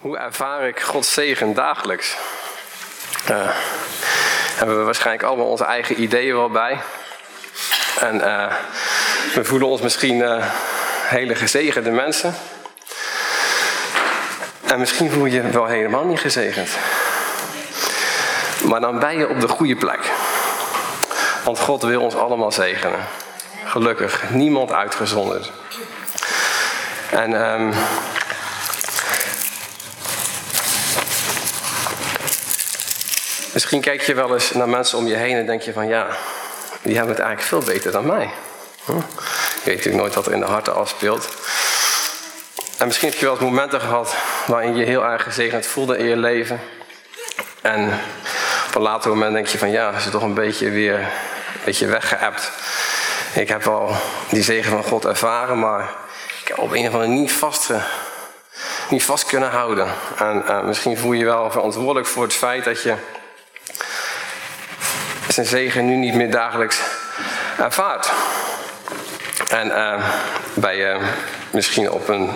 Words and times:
Hoe 0.00 0.18
ervaar 0.18 0.68
ik 0.68 0.80
Gods 0.80 1.12
zegen 1.12 1.54
dagelijks? 1.54 2.16
Uh, 3.30 3.50
hebben 4.54 4.78
we 4.78 4.84
waarschijnlijk 4.84 5.26
allemaal 5.26 5.46
onze 5.46 5.64
eigen 5.64 6.02
ideeën 6.02 6.34
wel 6.34 6.50
bij. 6.50 6.78
En 7.98 8.14
uh, 8.14 8.52
we 9.34 9.44
voelen 9.44 9.68
ons 9.68 9.80
misschien 9.80 10.16
uh, 10.16 10.44
hele 11.04 11.34
gezegende 11.34 11.90
mensen. 11.90 12.34
En 14.66 14.78
misschien 14.78 15.10
voel 15.10 15.26
je 15.26 15.42
je 15.42 15.50
wel 15.50 15.66
helemaal 15.66 16.04
niet 16.04 16.20
gezegend. 16.20 16.70
Maar 18.64 18.80
dan 18.80 18.98
ben 18.98 19.18
je 19.18 19.28
op 19.28 19.40
de 19.40 19.48
goede 19.48 19.76
plek. 19.76 20.10
Want 21.44 21.58
God 21.58 21.82
wil 21.82 22.02
ons 22.02 22.14
allemaal 22.14 22.52
zegenen. 22.52 23.00
Gelukkig, 23.64 24.30
niemand 24.30 24.72
uitgezonderd. 24.72 25.52
En 27.10 27.32
um, 27.32 27.72
Misschien 33.52 33.80
kijk 33.80 34.00
je 34.02 34.14
wel 34.14 34.32
eens 34.34 34.52
naar 34.52 34.68
mensen 34.68 34.98
om 34.98 35.06
je 35.06 35.16
heen 35.16 35.36
en 35.36 35.46
denk 35.46 35.62
je 35.62 35.72
van 35.72 35.88
ja, 35.88 36.06
die 36.82 36.96
hebben 36.96 37.14
het 37.14 37.24
eigenlijk 37.24 37.48
veel 37.48 37.74
beter 37.74 37.92
dan 37.92 38.06
mij. 38.06 38.30
Hm? 38.84 38.92
Je 38.92 39.02
weet 39.64 39.76
natuurlijk 39.76 40.02
nooit 40.02 40.14
wat 40.14 40.26
er 40.26 40.32
in 40.32 40.40
de 40.40 40.46
harten 40.46 40.74
afspeelt. 40.74 41.28
En 42.78 42.86
misschien 42.86 43.08
heb 43.08 43.18
je 43.18 43.24
wel 43.24 43.34
eens 43.34 43.44
momenten 43.44 43.80
gehad 43.80 44.14
waarin 44.46 44.76
je 44.76 44.84
heel 44.84 45.04
erg 45.04 45.22
gezegend 45.22 45.66
voelde 45.66 45.98
in 45.98 46.04
je 46.04 46.16
leven. 46.16 46.60
En 47.60 48.00
op 48.66 48.74
een 48.74 48.82
later 48.82 49.10
moment 49.10 49.32
denk 49.32 49.46
je 49.46 49.58
van 49.58 49.70
ja, 49.70 49.92
is 49.92 50.10
toch 50.10 50.22
een 50.22 50.34
beetje 50.34 50.70
weer 50.70 50.98
een 50.98 51.64
beetje 51.64 51.86
weggeëpt. 51.86 52.50
Ik 53.34 53.48
heb 53.48 53.64
wel 53.64 53.96
die 54.28 54.42
zegen 54.42 54.70
van 54.70 54.84
God 54.84 55.04
ervaren, 55.04 55.58
maar 55.58 55.90
ik 56.42 56.48
heb 56.48 56.58
op 56.58 56.72
een 56.72 56.86
of 56.86 56.92
andere 56.92 57.12
niet 57.12 57.32
vast, 57.32 57.70
niet 58.88 59.04
vast 59.04 59.24
kunnen 59.24 59.50
houden. 59.50 59.88
En 60.18 60.44
uh, 60.48 60.62
misschien 60.62 60.98
voel 60.98 61.12
je 61.12 61.18
je 61.18 61.24
wel 61.24 61.50
verantwoordelijk 61.50 62.06
voor 62.06 62.22
het 62.22 62.34
feit 62.34 62.64
dat 62.64 62.82
je 62.82 62.94
zijn 65.44 65.62
zegen 65.62 65.86
nu 65.86 65.96
niet 65.96 66.14
meer 66.14 66.30
dagelijks 66.30 66.80
ervaart. 67.58 68.12
En 69.48 69.66
uh, 69.66 70.04
ben 70.54 70.76
je 70.76 70.98
misschien 71.50 71.90
op 71.90 72.08
een 72.08 72.30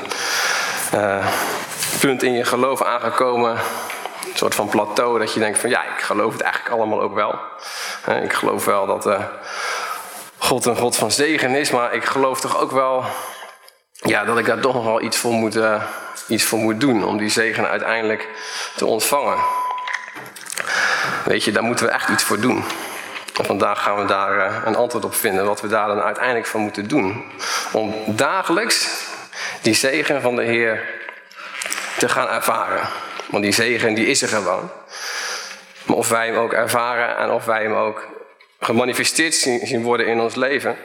uh, 0.95 1.27
punt 2.01 2.23
in 2.23 2.33
je 2.33 2.45
geloof 2.45 2.83
aangekomen, 2.83 3.51
een 3.51 4.37
soort 4.37 4.55
van 4.55 4.69
plateau, 4.69 5.19
dat 5.19 5.35
je 5.35 5.41
denkt 5.41 5.59
van 5.59 5.71
ja, 5.71 5.83
ik 5.83 6.01
geloof 6.01 6.33
het 6.33 6.43
eigenlijk 6.43 6.75
allemaal 6.75 7.01
ook 7.01 7.15
wel. 7.15 7.39
ik 8.23 8.33
geloof 8.33 8.65
wel 8.65 8.87
dat 8.87 9.09
God 10.39 10.67
een 10.67 10.77
God 10.77 10.97
van 10.97 11.11
zegen 11.11 11.55
is, 11.55 11.71
maar 11.71 11.95
ik 11.95 12.05
geloof 12.05 12.41
toch 12.41 12.61
ook 12.61 12.71
wel 12.71 13.05
ja, 13.93 14.25
dat 14.25 14.39
ik 14.39 14.47
daar 14.47 14.61
toch 14.61 14.75
nog 14.75 14.85
wel 14.85 15.03
iets 15.03 15.17
voor 15.17 15.33
moet, 15.33 15.59
iets 16.29 16.45
voor 16.45 16.59
moet 16.59 16.81
doen 16.81 17.05
om 17.05 17.17
die 17.17 17.31
zegen 17.31 17.69
uiteindelijk 17.69 18.29
te 18.77 18.87
ontvangen. 18.87 19.39
Weet 21.25 21.45
je, 21.45 21.53
daar 21.53 21.63
moeten 21.63 21.87
we 21.87 21.93
echt 21.93 22.09
iets 22.09 22.23
voor 22.23 22.41
doen. 22.41 22.65
En 23.39 23.45
vandaag 23.45 23.83
gaan 23.83 23.97
we 23.97 24.05
daar 24.05 24.39
eh, 24.39 24.63
een 24.65 24.77
antwoord 24.77 25.05
op 25.05 25.15
vinden, 25.15 25.45
wat 25.45 25.61
we 25.61 25.69
daar 25.69 25.87
dan 25.87 26.01
uiteindelijk 26.01 26.47
van 26.47 26.61
moeten 26.61 26.89
doen. 26.89 27.25
Om 27.73 27.95
dagelijks 28.07 28.89
die 29.63 29.75
zegen 29.75 30.21
van 30.21 30.37
de 30.37 30.43
Heer 30.43 30.89
te 31.99 32.09
gaan 32.09 32.29
ervaren. 32.29 32.89
Want 33.31 33.43
die 33.43 33.53
zegen 33.53 33.95
die 33.95 34.07
is 34.07 34.23
er 34.23 34.29
gewoon. 34.29 34.71
Maar 35.85 35.97
of 35.97 36.09
wij 36.09 36.27
hem 36.27 36.37
ook 36.37 36.53
ervaren 36.53 37.17
en 37.17 37.31
of 37.31 37.45
wij 37.45 37.63
hem 37.63 37.75
ook 37.75 38.09
gemanifesteerd 38.61 39.35
zien 39.35 39.83
worden 39.83 40.07
in 40.07 40.21
ons 40.21 40.35
leven, 40.35 40.77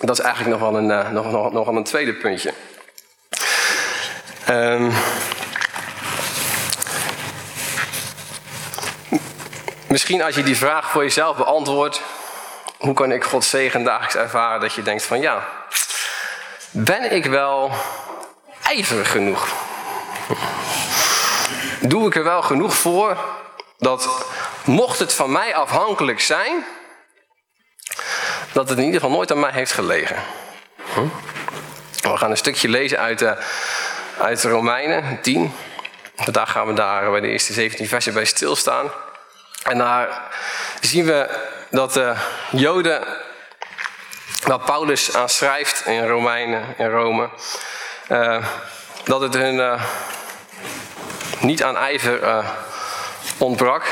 dat 0.00 0.18
is 0.18 0.24
eigenlijk 0.24 0.58
nog 0.58 0.70
wel 0.70 0.80
een, 0.80 0.90
uh, 0.90 1.10
nog, 1.10 1.30
nog, 1.30 1.52
nog 1.52 1.66
een 1.66 1.84
tweede 1.84 2.14
puntje. 2.14 2.52
Um, 4.48 4.92
Misschien 9.90 10.22
als 10.22 10.34
je 10.34 10.42
die 10.42 10.56
vraag 10.56 10.90
voor 10.90 11.02
jezelf 11.02 11.36
beantwoordt, 11.36 12.02
hoe 12.78 12.94
kan 12.94 13.12
ik 13.12 13.24
Gods 13.24 13.50
zegen 13.50 13.84
dagelijks 13.84 14.14
ervaren, 14.14 14.60
dat 14.60 14.72
je 14.72 14.82
denkt 14.82 15.02
van 15.02 15.20
ja, 15.20 15.48
ben 16.70 17.12
ik 17.12 17.24
wel 17.24 17.70
ijverig 18.62 19.10
genoeg? 19.10 19.48
Doe 21.80 22.06
ik 22.06 22.16
er 22.16 22.24
wel 22.24 22.42
genoeg 22.42 22.74
voor 22.74 23.16
dat 23.78 24.26
mocht 24.64 24.98
het 24.98 25.12
van 25.12 25.32
mij 25.32 25.54
afhankelijk 25.54 26.20
zijn, 26.20 26.64
dat 28.52 28.68
het 28.68 28.78
in 28.78 28.84
ieder 28.84 29.00
geval 29.00 29.16
nooit 29.16 29.30
aan 29.30 29.40
mij 29.40 29.52
heeft 29.52 29.72
gelegen? 29.72 30.16
We 32.00 32.16
gaan 32.16 32.30
een 32.30 32.36
stukje 32.36 32.68
lezen 32.68 32.98
uit 32.98 33.18
de, 33.18 33.36
uit 34.18 34.42
de 34.42 34.48
Romeinen 34.48 35.20
10. 35.22 35.52
Vandaag 36.16 36.50
gaan 36.50 36.66
we 36.66 36.72
daar 36.72 37.10
bij 37.10 37.20
de 37.20 37.28
eerste 37.28 37.52
17 37.52 37.88
versen 37.88 38.14
bij 38.14 38.24
stilstaan. 38.24 38.90
En 39.62 39.78
daar 39.78 40.22
zien 40.80 41.04
we 41.04 41.28
dat 41.70 41.92
de 41.92 42.14
Joden, 42.50 43.04
waar 44.44 44.58
Paulus 44.58 45.16
aan 45.16 45.28
schrijft 45.28 45.86
in 45.86 46.06
Romeinen, 46.06 46.74
in 46.78 46.90
Rome, 46.90 47.30
uh, 48.08 48.46
dat 49.04 49.20
het 49.20 49.34
hun 49.34 49.54
uh, 49.54 49.82
niet 51.40 51.62
aan 51.62 51.76
ijver 51.76 52.44
ontbrak. 53.38 53.86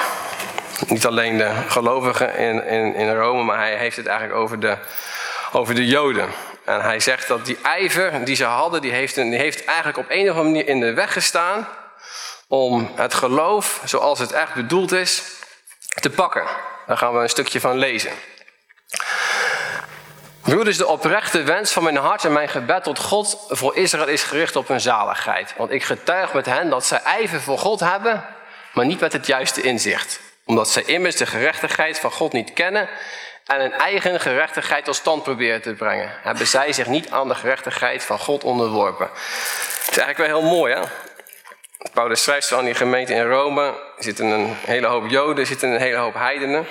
Niet 0.86 1.06
alleen 1.06 1.38
de 1.38 1.50
gelovigen 1.68 2.36
in, 2.36 2.64
in, 2.64 2.94
in 2.94 3.14
Rome, 3.16 3.42
maar 3.42 3.58
hij 3.58 3.76
heeft 3.76 3.96
het 3.96 4.06
eigenlijk 4.06 4.38
over 4.38 4.60
de, 4.60 4.76
over 5.52 5.74
de 5.74 5.86
Joden. 5.86 6.28
En 6.64 6.80
hij 6.80 7.00
zegt 7.00 7.28
dat 7.28 7.46
die 7.46 7.58
ijver 7.62 8.24
die 8.24 8.36
ze 8.36 8.44
hadden, 8.44 8.80
die 8.80 8.92
heeft, 8.92 9.14
die 9.14 9.38
heeft 9.38 9.64
eigenlijk 9.64 9.98
op 9.98 10.06
een 10.08 10.30
of 10.30 10.36
andere 10.36 10.44
manier 10.44 10.68
in 10.68 10.80
de 10.80 10.92
weg 10.92 11.12
gestaan 11.12 11.68
om 12.48 12.90
het 12.94 13.14
geloof, 13.14 13.80
zoals 13.84 14.18
het 14.18 14.32
echt 14.32 14.54
bedoeld 14.54 14.92
is, 14.92 15.22
te 16.00 16.10
pakken. 16.10 16.44
Daar 16.86 16.96
gaan 16.96 17.14
we 17.14 17.18
een 17.18 17.28
stukje 17.28 17.60
van 17.60 17.78
lezen. 17.78 18.12
Broeders, 20.40 20.76
de 20.76 20.86
oprechte 20.86 21.42
wens 21.42 21.72
van 21.72 21.82
mijn 21.82 21.96
hart 21.96 22.24
en 22.24 22.32
mijn 22.32 22.48
gebed 22.48 22.84
tot 22.84 22.98
God 22.98 23.46
voor 23.48 23.76
Israël 23.76 24.06
is 24.06 24.22
gericht 24.22 24.56
op 24.56 24.68
hun 24.68 24.80
zaligheid. 24.80 25.54
Want 25.56 25.70
ik 25.70 25.82
getuig 25.82 26.32
met 26.32 26.46
hen 26.46 26.70
dat 26.70 26.86
zij 26.86 26.98
ijver 26.98 27.40
voor 27.40 27.58
God 27.58 27.80
hebben, 27.80 28.24
maar 28.72 28.86
niet 28.86 29.00
met 29.00 29.12
het 29.12 29.26
juiste 29.26 29.60
inzicht. 29.60 30.20
Omdat 30.44 30.70
zij 30.70 30.82
immers 30.82 31.16
de 31.16 31.26
gerechtigheid 31.26 31.98
van 31.98 32.12
God 32.12 32.32
niet 32.32 32.52
kennen 32.52 32.88
en 33.46 33.60
hun 33.60 33.72
eigen 33.72 34.20
gerechtigheid 34.20 34.84
tot 34.84 34.96
stand 34.96 35.22
proberen 35.22 35.62
te 35.62 35.72
brengen. 35.72 36.10
Hebben 36.22 36.46
zij 36.46 36.72
zich 36.72 36.86
niet 36.86 37.10
aan 37.10 37.28
de 37.28 37.34
gerechtigheid 37.34 38.02
van 38.02 38.18
God 38.18 38.44
onderworpen. 38.44 39.08
Het 39.08 39.90
is 39.90 39.96
eigenlijk 39.98 40.30
wel 40.30 40.40
heel 40.40 40.50
mooi, 40.50 40.74
hè? 40.74 40.80
Paulus 41.92 42.22
schrijft 42.22 42.52
aan 42.52 42.64
die 42.64 42.74
gemeente 42.74 43.14
in 43.14 43.28
Rome. 43.28 43.62
Er 43.62 44.04
zitten 44.04 44.26
een 44.26 44.56
hele 44.64 44.86
hoop 44.86 45.08
Joden, 45.08 45.38
er 45.38 45.46
zitten 45.46 45.70
een 45.70 45.80
hele 45.80 45.96
hoop 45.96 46.14
heidenen. 46.14 46.66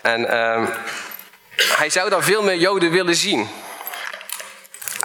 En 0.00 0.20
uh, 0.20 0.68
hij 1.76 1.90
zou 1.90 2.10
dan 2.10 2.22
veel 2.22 2.42
meer 2.42 2.56
Joden 2.56 2.90
willen 2.90 3.16
zien. 3.16 3.48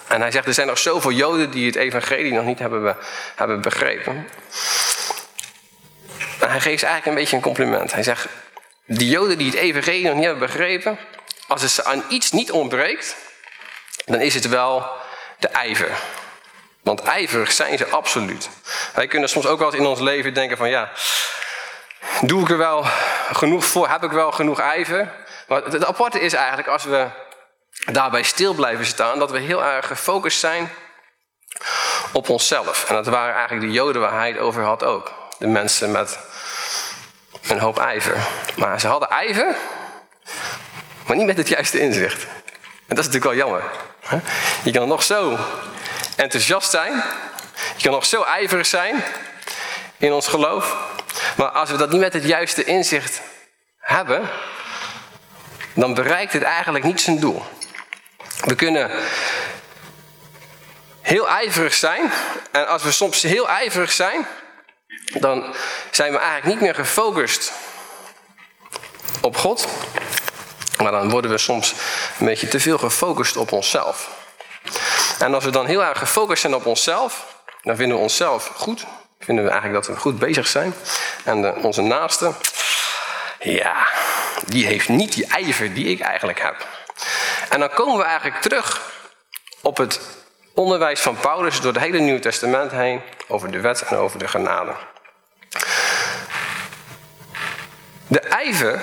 En 0.07 0.22
hij 0.22 0.31
zegt, 0.31 0.47
er 0.47 0.53
zijn 0.53 0.67
nog 0.67 0.78
zoveel 0.78 1.12
Joden 1.12 1.51
die 1.51 1.66
het 1.66 1.75
evangelie 1.75 2.33
nog 2.33 2.45
niet 2.45 2.59
hebben, 2.59 2.97
hebben 3.35 3.62
begrepen. 3.62 4.28
En 6.39 6.50
hij 6.50 6.59
geeft 6.59 6.83
eigenlijk 6.83 7.06
een 7.06 7.16
beetje 7.16 7.35
een 7.35 7.41
compliment. 7.41 7.94
Hij 7.94 8.03
zegt, 8.03 8.28
die 8.85 9.09
Joden 9.09 9.38
die 9.38 9.47
het 9.47 9.59
evangelie 9.59 10.06
nog 10.06 10.16
niet 10.16 10.25
hebben 10.25 10.47
begrepen, 10.47 10.97
als 11.47 11.62
het 11.62 11.72
ze 11.72 11.83
aan 11.83 12.03
iets 12.09 12.31
niet 12.31 12.51
ontbreekt, 12.51 13.16
dan 14.06 14.22
is 14.22 14.33
het 14.33 14.47
wel 14.47 14.91
de 15.39 15.47
ijver. 15.47 15.91
Want 16.83 17.01
ijverig 17.01 17.51
zijn 17.51 17.77
ze 17.77 17.88
absoluut. 17.89 18.49
Wij 18.94 19.07
kunnen 19.07 19.29
soms 19.29 19.45
ook 19.45 19.59
wel 19.59 19.67
eens 19.67 19.79
in 19.79 19.85
ons 19.85 19.99
leven 19.99 20.33
denken 20.33 20.57
van 20.57 20.69
ja, 20.69 20.91
doe 22.21 22.41
ik 22.41 22.49
er 22.49 22.57
wel 22.57 22.83
genoeg 23.31 23.66
voor? 23.66 23.89
Heb 23.89 24.03
ik 24.03 24.11
wel 24.11 24.31
genoeg 24.31 24.59
ijver? 24.59 25.11
Maar 25.47 25.63
het 25.63 25.85
aparte 25.85 26.19
is 26.19 26.33
eigenlijk 26.33 26.67
als 26.67 26.83
we 26.83 27.07
daarbij 27.91 28.23
stil 28.23 28.53
blijven 28.53 28.85
staan, 28.85 29.19
dat 29.19 29.31
we 29.31 29.39
heel 29.39 29.63
erg 29.63 29.88
gefocust 29.88 30.39
zijn 30.39 30.71
op 32.11 32.29
onszelf. 32.29 32.89
En 32.89 32.95
dat 32.95 33.07
waren 33.07 33.35
eigenlijk 33.35 33.67
de 33.67 33.73
Joden 33.73 34.01
waar 34.01 34.13
hij 34.13 34.29
het 34.29 34.39
over 34.39 34.63
had 34.63 34.83
ook. 34.83 35.13
De 35.38 35.47
mensen 35.47 35.91
met 35.91 36.19
een 37.47 37.59
hoop 37.59 37.79
ijver. 37.79 38.18
Maar 38.56 38.79
ze 38.79 38.88
hadden 38.88 39.09
ijver, 39.09 39.56
maar 41.06 41.15
niet 41.15 41.25
met 41.25 41.38
het 41.38 41.47
juiste 41.47 41.79
inzicht. 41.79 42.24
En 42.88 42.95
dat 42.95 43.06
is 43.06 43.12
natuurlijk 43.12 43.24
wel 43.24 43.47
jammer. 43.47 43.63
Je 44.63 44.71
kan 44.71 44.88
nog 44.88 45.03
zo 45.03 45.38
enthousiast 46.24 46.70
zijn. 46.70 47.04
Je 47.75 47.84
kan 47.84 47.92
nog 47.92 48.06
zo 48.06 48.24
ijverig 48.24 48.66
zijn 48.66 49.04
in 49.98 50.14
ons 50.14 50.28
geloof. 50.28 50.75
Maar 51.38 51.50
als 51.50 51.70
we 51.70 51.78
dat 51.78 51.90
niet 51.90 52.00
met 52.00 52.14
het 52.14 52.24
juiste 52.24 52.64
inzicht 52.64 53.22
hebben, 53.78 54.30
dan 55.74 55.94
bereikt 55.94 56.34
het 56.34 56.44
eigenlijk 56.44 56.86
niet 56.86 57.02
zijn 57.02 57.20
doel. 57.20 57.44
We 58.40 58.56
kunnen 58.56 58.92
heel 61.02 61.30
ijverig 61.30 61.74
zijn. 61.74 62.12
En 62.52 62.68
als 62.68 62.84
we 62.84 62.92
soms 62.92 63.22
heel 63.22 63.50
ijverig 63.50 63.92
zijn, 63.92 64.28
dan 65.14 65.56
zijn 65.92 66.12
we 66.12 66.18
eigenlijk 66.18 66.46
niet 66.46 66.62
meer 66.62 66.75
gefocust 66.75 67.52
op 69.22 69.38
God. 69.38 69.68
Maar 70.78 70.92
dan 70.92 71.10
worden 71.10 71.31
we 71.31 71.38
soms 71.38 71.74
een 72.20 72.25
beetje 72.25 72.48
te 72.48 72.60
veel 72.60 72.78
gefocust 72.78 73.38
op 73.38 73.52
onszelf. 73.52 74.23
En 75.19 75.33
als 75.33 75.44
we 75.44 75.51
dan 75.51 75.65
heel 75.65 75.83
erg 75.83 75.98
gefocust 75.98 76.42
zijn 76.42 76.56
op 76.56 76.65
onszelf, 76.65 77.25
dan 77.62 77.75
vinden 77.75 77.98
we 77.98 78.04
onszelf 78.04 78.51
goed. 78.56 78.86
vinden 79.19 79.44
we 79.44 79.50
eigenlijk 79.50 79.86
dat 79.86 79.95
we 79.95 80.01
goed 80.01 80.19
bezig 80.19 80.48
zijn. 80.48 80.74
En 81.24 81.56
onze 81.56 81.81
naaste, 81.81 82.33
ja, 83.39 83.88
die 84.45 84.65
heeft 84.65 84.89
niet 84.89 85.13
die 85.13 85.27
ijver 85.27 85.74
die 85.74 85.86
ik 85.86 86.00
eigenlijk 86.00 86.42
heb. 86.42 86.68
En 87.50 87.60
dan 87.60 87.69
komen 87.69 87.98
we 87.98 88.04
eigenlijk 88.04 88.42
terug 88.42 88.81
op 89.62 89.77
het 89.77 90.00
onderwijs 90.54 91.00
van 91.00 91.15
Paulus 91.15 91.62
door 91.62 91.74
het 91.74 91.81
hele 91.81 92.00
Nieuwe 92.00 92.19
Testament 92.19 92.71
heen 92.71 93.01
over 93.27 93.51
de 93.51 93.60
wet 93.60 93.81
en 93.81 93.98
over 93.98 94.19
de 94.19 94.27
genade. 94.27 94.74
De 98.07 98.19
ijver 98.19 98.81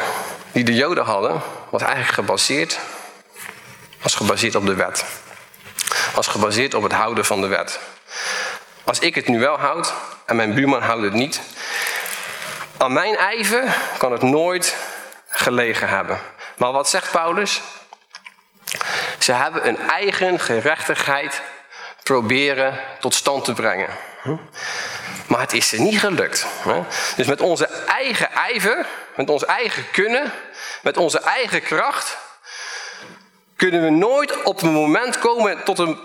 die 0.53 0.65
de 0.65 0.75
Joden 0.75 1.05
hadden, 1.05 1.43
was 1.71 1.83
eigenlijk 1.83 2.13
gebaseerd, 2.13 2.79
was 4.03 4.15
gebaseerd 4.15 4.55
op 4.55 4.67
de 4.67 4.75
wet. 4.75 5.05
Was 6.15 6.27
gebaseerd 6.27 6.75
op 6.75 6.83
het 6.83 6.93
houden 6.93 7.25
van 7.25 7.41
de 7.41 7.47
wet. 7.47 7.81
Als 8.85 8.99
ik 8.99 9.15
het 9.15 9.29
nu 9.29 9.41
wel 9.41 9.59
houd 9.59 9.93
en 10.25 10.37
mijn 10.37 10.55
buurman 10.55 10.83
houdt 10.83 11.05
het 11.05 11.13
niet, 11.13 11.41
aan 12.77 12.93
mijn 12.93 13.17
ijver 13.17 13.77
kan 13.99 14.13
het 14.13 14.23
nooit 14.23 14.77
gelegen 15.29 15.89
hebben. 15.89 16.19
Maar 16.57 16.73
wat 16.73 16.89
zegt 16.89 17.11
Paulus? 17.11 17.61
Ze 19.19 19.33
hebben 19.33 19.69
een 19.69 19.89
eigen 19.89 20.41
gerechtigheid 20.41 21.43
proberen 22.03 22.81
tot 23.01 23.15
stand 23.15 23.45
te 23.45 23.53
brengen. 23.53 23.89
Maar 25.27 25.41
het 25.41 25.53
is 25.53 25.69
ze 25.69 25.81
niet 25.81 25.99
gelukt. 25.99 26.47
Dus 27.17 27.27
met 27.27 27.41
onze 27.41 27.67
eigen 27.87 28.33
ijver, 28.33 28.87
met 29.17 29.31
ons 29.31 29.45
eigen 29.45 29.91
kunnen, 29.91 30.33
met 30.83 30.97
onze 30.97 31.21
eigen 31.21 31.63
kracht, 31.63 32.17
kunnen 33.61 33.83
we 33.83 33.91
nooit 33.91 34.43
op 34.43 34.63
een 34.63 34.73
moment 34.73 35.19
komen, 35.19 35.65
tot 35.65 35.79
een 35.79 35.99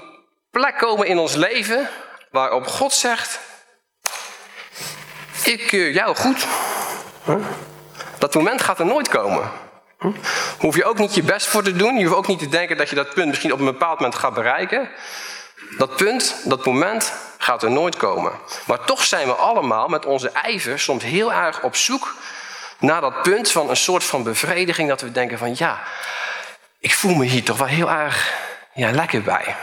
plek 0.51 0.77
komen 0.77 1.07
in 1.07 1.17
ons 1.17 1.35
leven 1.35 1.89
waarop 2.31 2.67
God 2.67 2.93
zegt: 2.93 3.39
Ik 5.43 5.67
keur 5.67 5.91
jou 5.91 6.15
goed. 6.15 6.47
Dat 8.17 8.33
moment 8.35 8.61
gaat 8.61 8.79
er 8.79 8.85
nooit 8.85 9.07
komen. 9.07 9.51
Hoef 10.59 10.75
je 10.75 10.85
ook 10.85 10.97
niet 10.97 11.15
je 11.15 11.23
best 11.23 11.47
voor 11.47 11.63
te 11.63 11.75
doen. 11.75 11.97
Je 11.97 12.05
hoeft 12.05 12.17
ook 12.17 12.27
niet 12.27 12.39
te 12.39 12.49
denken 12.49 12.77
dat 12.77 12.89
je 12.89 12.95
dat 12.95 13.13
punt 13.13 13.27
misschien 13.27 13.53
op 13.53 13.59
een 13.59 13.65
bepaald 13.65 13.99
moment 13.99 14.15
gaat 14.15 14.33
bereiken. 14.33 14.89
Dat 15.77 15.95
punt, 15.95 16.35
dat 16.43 16.65
moment 16.65 17.13
gaat 17.37 17.63
er 17.63 17.71
nooit 17.71 17.97
komen. 17.97 18.31
Maar 18.65 18.85
toch 18.85 19.03
zijn 19.03 19.27
we 19.27 19.33
allemaal 19.33 19.87
met 19.87 20.05
onze 20.05 20.29
ijver 20.29 20.79
soms 20.79 21.03
heel 21.03 21.33
erg 21.33 21.63
op 21.63 21.75
zoek 21.75 22.15
naar 22.79 23.01
dat 23.01 23.21
punt 23.21 23.51
van 23.51 23.69
een 23.69 23.77
soort 23.77 24.03
van 24.03 24.23
bevrediging. 24.23 24.89
Dat 24.89 25.01
we 25.01 25.11
denken 25.11 25.37
van 25.37 25.53
ja, 25.57 25.83
ik 26.85 26.93
voel 26.93 27.15
me 27.15 27.25
hier 27.25 27.43
toch 27.43 27.57
wel 27.57 27.67
heel 27.67 27.91
erg 27.91 28.33
ja, 28.73 28.91
lekker 28.91 29.21
bij. 29.21 29.55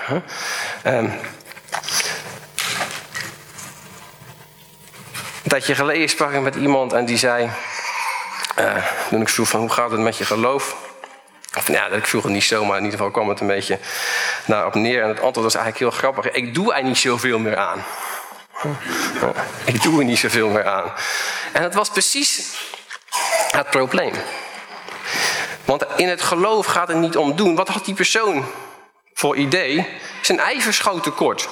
Um, 0.87 1.13
dat 5.43 5.67
je 5.67 5.75
geleden 5.75 6.09
sprak 6.09 6.41
met 6.41 6.55
iemand 6.55 6.93
en 6.93 7.05
die 7.05 7.17
zei... 7.17 7.51
Uh, 8.59 8.77
toen 9.09 9.21
ik 9.21 9.29
vroeg 9.29 9.49
van 9.49 9.61
hoe 9.61 9.71
gaat 9.71 9.91
het 9.91 10.01
met 10.01 10.19
je 10.19 10.25
geloof? 10.25 10.77
Of 11.57 11.69
nou 11.69 11.93
ik 11.93 12.07
vroeg 12.07 12.23
het 12.23 12.33
niet 12.33 12.45
zo, 12.45 12.65
maar 12.65 12.77
in 12.77 12.85
ieder 12.85 12.99
geval 12.99 13.13
kwam 13.13 13.29
het 13.29 13.41
een 13.41 13.47
beetje 13.47 13.79
daarop 14.47 14.75
neer. 14.75 15.03
En 15.03 15.09
het 15.09 15.21
antwoord 15.21 15.53
was 15.53 15.55
eigenlijk 15.55 15.79
heel 15.79 16.01
grappig. 16.01 16.31
Ik 16.33 16.55
doe 16.55 16.75
er 16.75 16.83
niet 16.83 16.99
zoveel 16.99 17.39
meer 17.39 17.57
aan. 17.57 17.85
Ik 19.65 19.83
doe 19.83 19.99
er 19.99 20.05
niet 20.05 20.19
zoveel 20.19 20.49
meer 20.49 20.67
aan. 20.67 20.93
En 21.53 21.63
dat 21.63 21.75
was 21.75 21.91
precies 21.91 22.57
het 23.51 23.71
probleem. 23.71 24.13
Want 25.79 25.85
in 25.97 26.09
het 26.09 26.23
geloof 26.23 26.67
gaat 26.67 26.89
het 26.89 26.97
niet 26.97 27.17
om 27.17 27.37
doen. 27.37 27.55
Wat 27.55 27.69
had 27.69 27.85
die 27.85 27.95
persoon 27.95 28.45
voor 29.15 29.37
idee? 29.37 29.89
Zijn 30.23 30.39
ijver 30.39 30.75
schoot 30.75 31.03
tekort. 31.03 31.49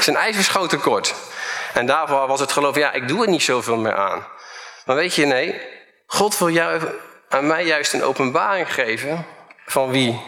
Zijn 0.00 0.16
ijver 0.16 0.44
schoot 0.44 0.70
tekort. 0.70 1.14
En 1.74 1.86
daarvoor 1.86 2.26
was 2.26 2.40
het 2.40 2.52
geloof, 2.52 2.76
ja, 2.76 2.92
ik 2.92 3.08
doe 3.08 3.22
er 3.22 3.28
niet 3.28 3.42
zoveel 3.42 3.76
meer 3.76 3.94
aan. 3.94 4.26
Maar 4.84 4.96
weet 4.96 5.14
je, 5.14 5.26
nee, 5.26 5.60
God 6.06 6.38
wil 6.38 6.50
jou, 6.50 6.80
aan 7.28 7.46
mij 7.46 7.64
juist 7.64 7.92
een 7.92 8.02
openbaring 8.02 8.74
geven 8.74 9.26
van 9.66 9.90
wie 9.90 10.20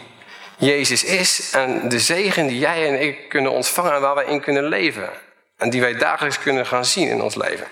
Jezus 0.57 1.03
is 1.03 1.51
en 1.51 1.89
de 1.89 1.99
zegen 1.99 2.47
die 2.47 2.59
jij 2.59 2.87
en 2.87 3.01
ik 3.01 3.29
kunnen 3.29 3.51
ontvangen 3.51 3.93
en 3.93 4.01
waar 4.01 4.15
wij 4.15 4.25
in 4.25 4.41
kunnen 4.41 4.63
leven. 4.63 5.09
En 5.57 5.69
die 5.69 5.81
wij 5.81 5.97
dagelijks 5.97 6.39
kunnen 6.39 6.65
gaan 6.65 6.85
zien 6.85 7.07
in 7.07 7.21
ons 7.21 7.35
leven. 7.35 7.67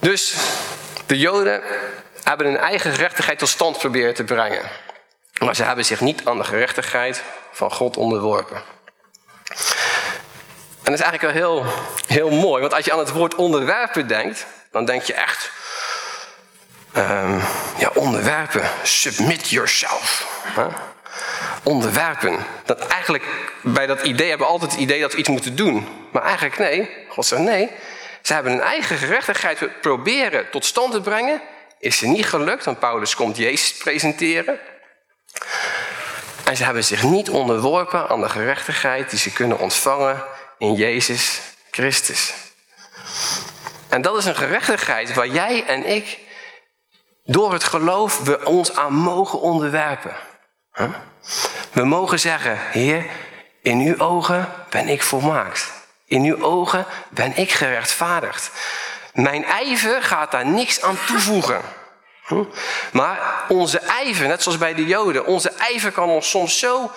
Dus 0.00 0.36
de 1.06 1.18
Joden 1.18 1.62
hebben 2.24 2.46
hun 2.46 2.56
eigen 2.56 2.92
gerechtigheid 2.92 3.38
tot 3.38 3.48
stand 3.48 3.78
proberen 3.78 4.14
te 4.14 4.24
brengen. 4.24 4.62
Maar 5.38 5.56
ze 5.56 5.64
hebben 5.64 5.84
zich 5.84 6.00
niet 6.00 6.24
aan 6.24 6.38
de 6.38 6.44
gerechtigheid 6.44 7.22
van 7.52 7.72
God 7.72 7.96
onderworpen. 7.96 8.62
En 10.82 10.92
dat 10.92 11.00
is 11.00 11.00
eigenlijk 11.00 11.38
wel 11.38 11.62
heel, 11.62 11.72
heel 12.06 12.30
mooi, 12.30 12.60
want 12.60 12.74
als 12.74 12.84
je 12.84 12.92
aan 12.92 12.98
het 12.98 13.12
woord 13.12 13.34
onderwerpen 13.34 14.06
denkt, 14.06 14.46
dan 14.70 14.84
denk 14.84 15.02
je 15.02 15.14
echt, 15.14 15.50
um, 16.96 17.42
ja, 17.78 17.90
onderwerpen, 17.94 18.70
submit 18.82 19.48
yourself. 19.48 20.26
Onderwerpen. 21.62 22.38
Dat 22.64 22.86
eigenlijk, 22.86 23.24
bij 23.60 23.86
dat 23.86 24.02
idee 24.02 24.28
hebben 24.28 24.46
we 24.46 24.52
altijd 24.52 24.72
het 24.72 24.80
idee 24.80 25.00
dat 25.00 25.12
we 25.12 25.18
iets 25.18 25.28
moeten 25.28 25.56
doen. 25.56 26.08
Maar 26.12 26.22
eigenlijk 26.22 26.58
nee, 26.58 26.90
God 27.08 27.26
zegt 27.26 27.42
nee. 27.42 27.70
Ze 28.22 28.34
hebben 28.34 28.52
hun 28.52 28.60
eigen 28.60 28.96
gerechtigheid 28.96 29.80
proberen 29.80 30.50
tot 30.50 30.64
stand 30.64 30.92
te 30.92 31.00
brengen. 31.00 31.42
Is 31.84 31.98
ze 31.98 32.06
niet 32.06 32.26
gelukt, 32.26 32.64
want 32.64 32.78
Paulus 32.78 33.14
komt 33.14 33.36
Jezus 33.36 33.76
presenteren. 33.76 34.58
En 36.44 36.56
ze 36.56 36.64
hebben 36.64 36.84
zich 36.84 37.02
niet 37.02 37.30
onderworpen 37.30 38.08
aan 38.08 38.20
de 38.20 38.28
gerechtigheid 38.28 39.10
die 39.10 39.18
ze 39.18 39.32
kunnen 39.32 39.58
ontvangen 39.58 40.24
in 40.58 40.74
Jezus 40.74 41.40
Christus. 41.70 42.34
En 43.88 44.02
dat 44.02 44.16
is 44.16 44.24
een 44.24 44.34
gerechtigheid 44.36 45.14
waar 45.14 45.26
jij 45.26 45.64
en 45.66 45.86
ik 45.86 46.18
door 47.24 47.52
het 47.52 47.64
geloof 47.64 48.18
we 48.18 48.44
ons 48.44 48.76
aan 48.76 48.94
mogen 48.94 49.40
onderwerpen. 49.40 50.16
We 51.72 51.84
mogen 51.84 52.20
zeggen, 52.20 52.58
Heer, 52.58 53.06
in 53.62 53.78
uw 53.78 53.98
ogen 53.98 54.52
ben 54.70 54.88
ik 54.88 55.02
volmaakt. 55.02 55.72
In 56.06 56.22
uw 56.22 56.42
ogen 56.42 56.86
ben 57.10 57.36
ik 57.36 57.50
gerechtvaardigd. 57.50 58.50
Mijn 59.14 59.44
ijver 59.44 60.02
gaat 60.02 60.30
daar 60.30 60.46
niks 60.46 60.82
aan 60.82 60.98
toevoegen. 61.06 61.60
Maar 62.92 63.44
onze 63.48 63.78
ijver, 63.78 64.26
net 64.26 64.42
zoals 64.42 64.58
bij 64.58 64.74
de 64.74 64.86
Joden, 64.86 65.26
onze 65.26 65.50
ijver 65.50 65.92
kan 65.92 66.08
ons 66.08 66.30
soms 66.30 66.58
zo 66.58 66.90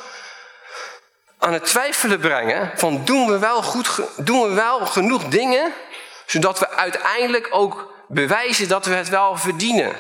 aan 1.39 1.53
het 1.53 1.65
twijfelen 1.65 2.19
brengen 2.19 2.71
van 2.75 3.05
doen 3.05 3.27
we 3.27 3.39
wel, 3.39 3.63
goed, 3.63 4.01
doen 4.15 4.41
we 4.41 4.53
wel 4.53 4.85
genoeg 4.85 5.23
dingen, 5.23 5.73
zodat 6.25 6.59
we 6.59 6.69
uiteindelijk 6.69 7.47
ook 7.51 7.93
bewijzen 8.07 8.67
dat 8.67 8.85
we 8.85 8.93
het 8.93 9.09
wel 9.09 9.37
verdienen. 9.37 9.95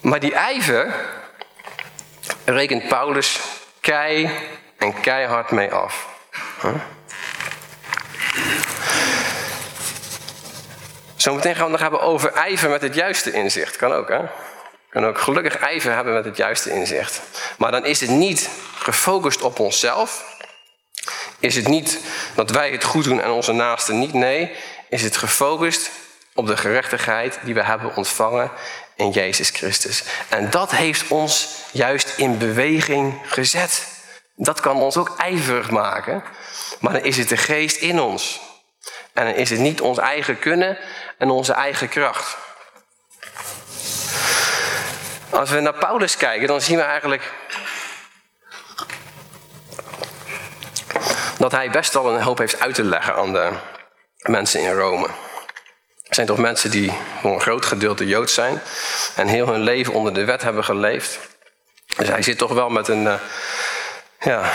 Maar 0.00 0.20
die 0.20 0.34
ijver 0.34 0.94
rekent 2.44 2.88
Paulus 2.88 3.40
kei 3.80 4.30
en 4.78 5.00
keihard 5.00 5.50
mee 5.50 5.72
af. 5.72 6.08
Zometeen 11.24 11.54
gaan 11.54 11.64
we 11.64 11.72
het 11.72 11.80
nog 11.80 11.90
hebben 11.90 12.08
over 12.08 12.32
ijver 12.32 12.70
met 12.70 12.82
het 12.82 12.94
juiste 12.94 13.32
inzicht. 13.32 13.76
Kan 13.76 13.92
ook, 13.92 14.08
hè? 14.08 14.20
Kan 14.90 15.06
ook 15.06 15.18
gelukkig 15.18 15.58
ijver 15.58 15.94
hebben 15.94 16.14
met 16.14 16.24
het 16.24 16.36
juiste 16.36 16.70
inzicht. 16.70 17.20
Maar 17.58 17.70
dan 17.70 17.84
is 17.84 18.00
het 18.00 18.10
niet 18.10 18.50
gefocust 18.78 19.42
op 19.42 19.58
onszelf. 19.58 20.24
Is 21.38 21.56
het 21.56 21.68
niet 21.68 21.98
dat 22.34 22.50
wij 22.50 22.70
het 22.70 22.84
goed 22.84 23.04
doen 23.04 23.20
en 23.20 23.30
onze 23.30 23.52
naasten 23.52 23.98
niet? 23.98 24.12
Nee, 24.12 24.52
is 24.88 25.02
het 25.02 25.16
gefocust 25.16 25.90
op 26.34 26.46
de 26.46 26.56
gerechtigheid 26.56 27.38
die 27.42 27.54
we 27.54 27.62
hebben 27.62 27.96
ontvangen 27.96 28.50
in 28.96 29.10
Jezus 29.10 29.50
Christus. 29.50 30.04
En 30.28 30.50
dat 30.50 30.70
heeft 30.70 31.08
ons 31.08 31.48
juist 31.72 32.12
in 32.16 32.38
beweging 32.38 33.20
gezet. 33.26 33.86
Dat 34.36 34.60
kan 34.60 34.76
ons 34.76 34.96
ook 34.96 35.14
ijverig 35.18 35.70
maken. 35.70 36.22
Maar 36.80 36.92
dan 36.92 37.02
is 37.02 37.16
het 37.16 37.28
de 37.28 37.36
geest 37.36 37.76
in 37.76 38.00
ons. 38.00 38.40
En 39.12 39.24
dan 39.24 39.34
is 39.34 39.50
het 39.50 39.58
niet 39.58 39.80
ons 39.80 39.98
eigen 39.98 40.38
kunnen 40.38 40.78
en 41.24 41.30
onze 41.30 41.52
eigen 41.52 41.88
kracht. 41.88 42.36
Als 45.30 45.50
we 45.50 45.60
naar 45.60 45.74
Paulus 45.74 46.16
kijken, 46.16 46.46
dan 46.46 46.60
zien 46.60 46.76
we 46.76 46.82
eigenlijk 46.82 47.32
dat 51.38 51.52
hij 51.52 51.70
best 51.70 51.92
wel 51.92 52.14
een 52.14 52.22
hoop 52.22 52.38
heeft 52.38 52.60
uit 52.60 52.74
te 52.74 52.84
leggen 52.84 53.14
aan 53.14 53.32
de 53.32 53.52
mensen 54.18 54.60
in 54.60 54.72
Rome. 54.72 55.06
Er 56.02 56.14
zijn 56.14 56.26
toch 56.26 56.38
mensen 56.38 56.70
die 56.70 56.92
voor 57.20 57.34
een 57.34 57.40
groot 57.40 57.66
gedeelte 57.66 58.06
Jood 58.06 58.30
zijn 58.30 58.60
en 59.16 59.26
heel 59.26 59.46
hun 59.46 59.60
leven 59.60 59.92
onder 59.92 60.14
de 60.14 60.24
wet 60.24 60.42
hebben 60.42 60.64
geleefd. 60.64 61.18
Dus 61.96 62.08
hij 62.08 62.22
zit 62.22 62.38
toch 62.38 62.52
wel 62.52 62.70
met 62.70 62.88
een, 62.88 63.02
uh, 63.02 63.14
ja, 64.20 64.50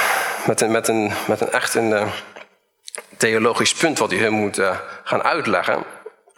met 0.46 0.62
een, 0.62 0.72
met 0.72 0.88
een, 0.88 1.12
met 1.28 1.42
een 1.42 1.52
echt 1.52 1.76
een 1.76 1.90
uh, 1.90 2.12
theologisch 3.18 3.74
punt 3.74 4.00
wat 4.00 4.12
hij 4.12 4.20
hun 4.20 4.34
moet 4.34 4.58
uh, 4.58 4.78
gaan 5.04 5.24
uitleggen. 5.24 5.84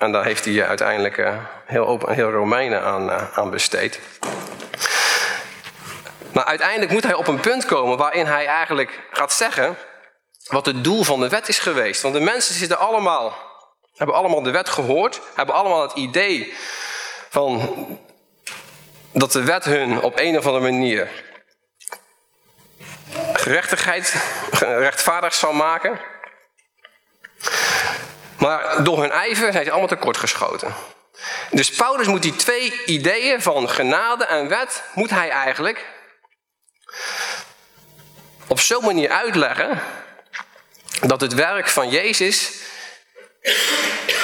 En 0.02 0.12
daar 0.12 0.24
heeft 0.24 0.46
hij 0.46 0.68
uiteindelijk 0.68 1.28
heel, 1.66 1.88
open, 1.88 2.14
heel 2.14 2.32
Romeinen 2.32 2.82
aan, 2.82 3.12
aan 3.12 3.50
besteed. 3.50 4.00
Maar 6.34 6.46
uiteindelijk 6.46 6.92
moet 6.92 7.04
hij 7.04 7.14
op 7.14 7.28
een 7.28 7.40
punt 7.40 7.66
komen 7.66 7.98
waarin 7.98 8.26
hij 8.26 8.46
eigenlijk 8.46 9.00
gaat 9.12 9.34
zeggen 9.34 9.78
wat 10.48 10.66
het 10.66 10.84
doel 10.84 11.04
van 11.04 11.20
de 11.20 11.30
wet 11.30 11.48
is 11.48 11.60
geweest. 11.60 12.02
Want 12.02 12.14
de 12.14 12.20
mensen 12.20 12.56
zitten 12.56 12.80
allemaal, 12.80 13.38
hebben 13.96 14.16
allemaal 14.16 14.42
de 14.42 14.52
wet 14.52 14.70
gehoord, 14.70 15.22
hebben 15.36 15.56
allemaal 15.56 15.82
het 15.82 15.94
idee 15.94 16.54
van 17.30 17.78
dat 19.12 19.32
de 19.32 19.44
wet 19.44 19.66
hun 19.66 20.02
op 20.02 20.20
een 20.20 20.38
of 20.38 20.46
andere 20.46 20.72
manier 20.72 21.10
gerechtigheid, 23.34 24.16
rechtvaardig 24.60 25.34
zal 25.34 25.54
maken. 25.54 26.00
Maar 28.42 28.84
door 28.84 29.02
hun 29.02 29.12
ijver 29.12 29.52
zijn 29.52 29.64
ze 29.64 29.72
allemaal 29.72 29.88
tekortgeschoten. 29.88 30.74
Dus 31.52 31.70
Paulus 31.70 32.08
moet 32.08 32.22
die 32.22 32.36
twee 32.36 32.86
ideeën 32.86 33.42
van 33.42 33.70
genade 33.70 34.26
en 34.26 34.48
wet, 34.48 34.84
moet 34.94 35.10
hij 35.10 35.30
eigenlijk 35.30 35.86
op 38.48 38.60
zo'n 38.60 38.86
manier 38.86 39.10
uitleggen 39.10 39.82
dat 41.02 41.22
het 41.22 41.34
werk 41.34 41.70
van 41.70 41.90
Jezus 41.90 42.52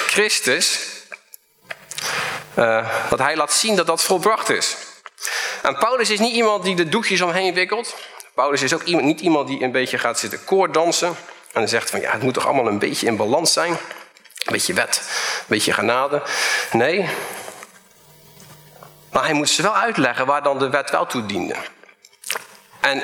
Christus, 0.08 0.80
uh, 2.56 3.10
dat 3.10 3.20
hij 3.20 3.36
laat 3.36 3.54
zien 3.54 3.76
dat 3.76 3.88
dat 3.88 4.04
volbracht 4.04 4.50
is. 4.50 4.76
En 5.62 5.78
Paulus 5.78 6.10
is 6.10 6.20
niet 6.20 6.34
iemand 6.36 6.64
die 6.64 6.76
de 6.76 6.90
doekjes 6.90 7.22
omheen 7.22 7.54
wikkelt. 7.54 7.96
Paulus 8.36 8.62
is 8.62 8.74
ook 8.74 8.86
niet 8.86 9.22
iemand 9.22 9.48
die 9.48 9.64
een 9.64 9.72
beetje 9.72 9.98
gaat 9.98 10.20
zitten 10.20 10.44
koordansen. 10.44 11.16
En 11.54 11.70
zegt 11.70 11.90
van 11.90 12.02
ja, 12.02 12.12
het 12.12 12.22
moet 12.22 12.34
toch 12.34 12.46
allemaal 12.46 12.68
een 12.68 12.80
beetje 12.80 13.08
in 13.08 13.18
balans 13.18 13.54
zijn. 13.54 13.78
Een 14.48 14.54
beetje 14.54 14.74
wet, 14.74 15.01
een 15.39 15.46
beetje 15.48 15.74
genade. 15.74 16.22
Nee. 16.72 17.10
Maar 19.12 19.24
hij 19.24 19.34
moet 19.34 19.50
ze 19.50 19.62
wel 19.62 19.75
uitleggen 19.75 20.25
waar 20.25 20.44
dan 20.44 20.60
de 20.60 20.70
wet 20.70 20.89
wel 20.89 21.06
toe 21.06 21.25
diende. 21.25 21.56
En 22.80 23.01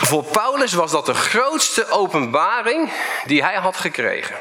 voor 0.00 0.24
Paulus 0.24 0.72
was 0.72 0.90
dat 0.90 1.06
de 1.06 1.14
grootste 1.14 1.90
openbaring 1.90 2.92
die 3.24 3.42
hij 3.42 3.54
had 3.54 3.76
gekregen. 3.76 4.36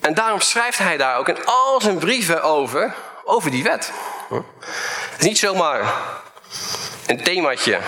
En 0.00 0.14
daarom 0.14 0.40
schrijft 0.40 0.78
hij 0.78 0.96
daar 0.96 1.16
ook 1.16 1.28
in 1.28 1.44
al 1.44 1.80
zijn 1.80 1.98
brieven 1.98 2.42
over, 2.42 2.94
over 3.24 3.50
die 3.50 3.62
wet. 3.62 3.92
Het 4.28 5.18
is 5.18 5.26
niet 5.26 5.38
zomaar 5.38 5.94
een 7.06 7.22
themaatje 7.22 7.78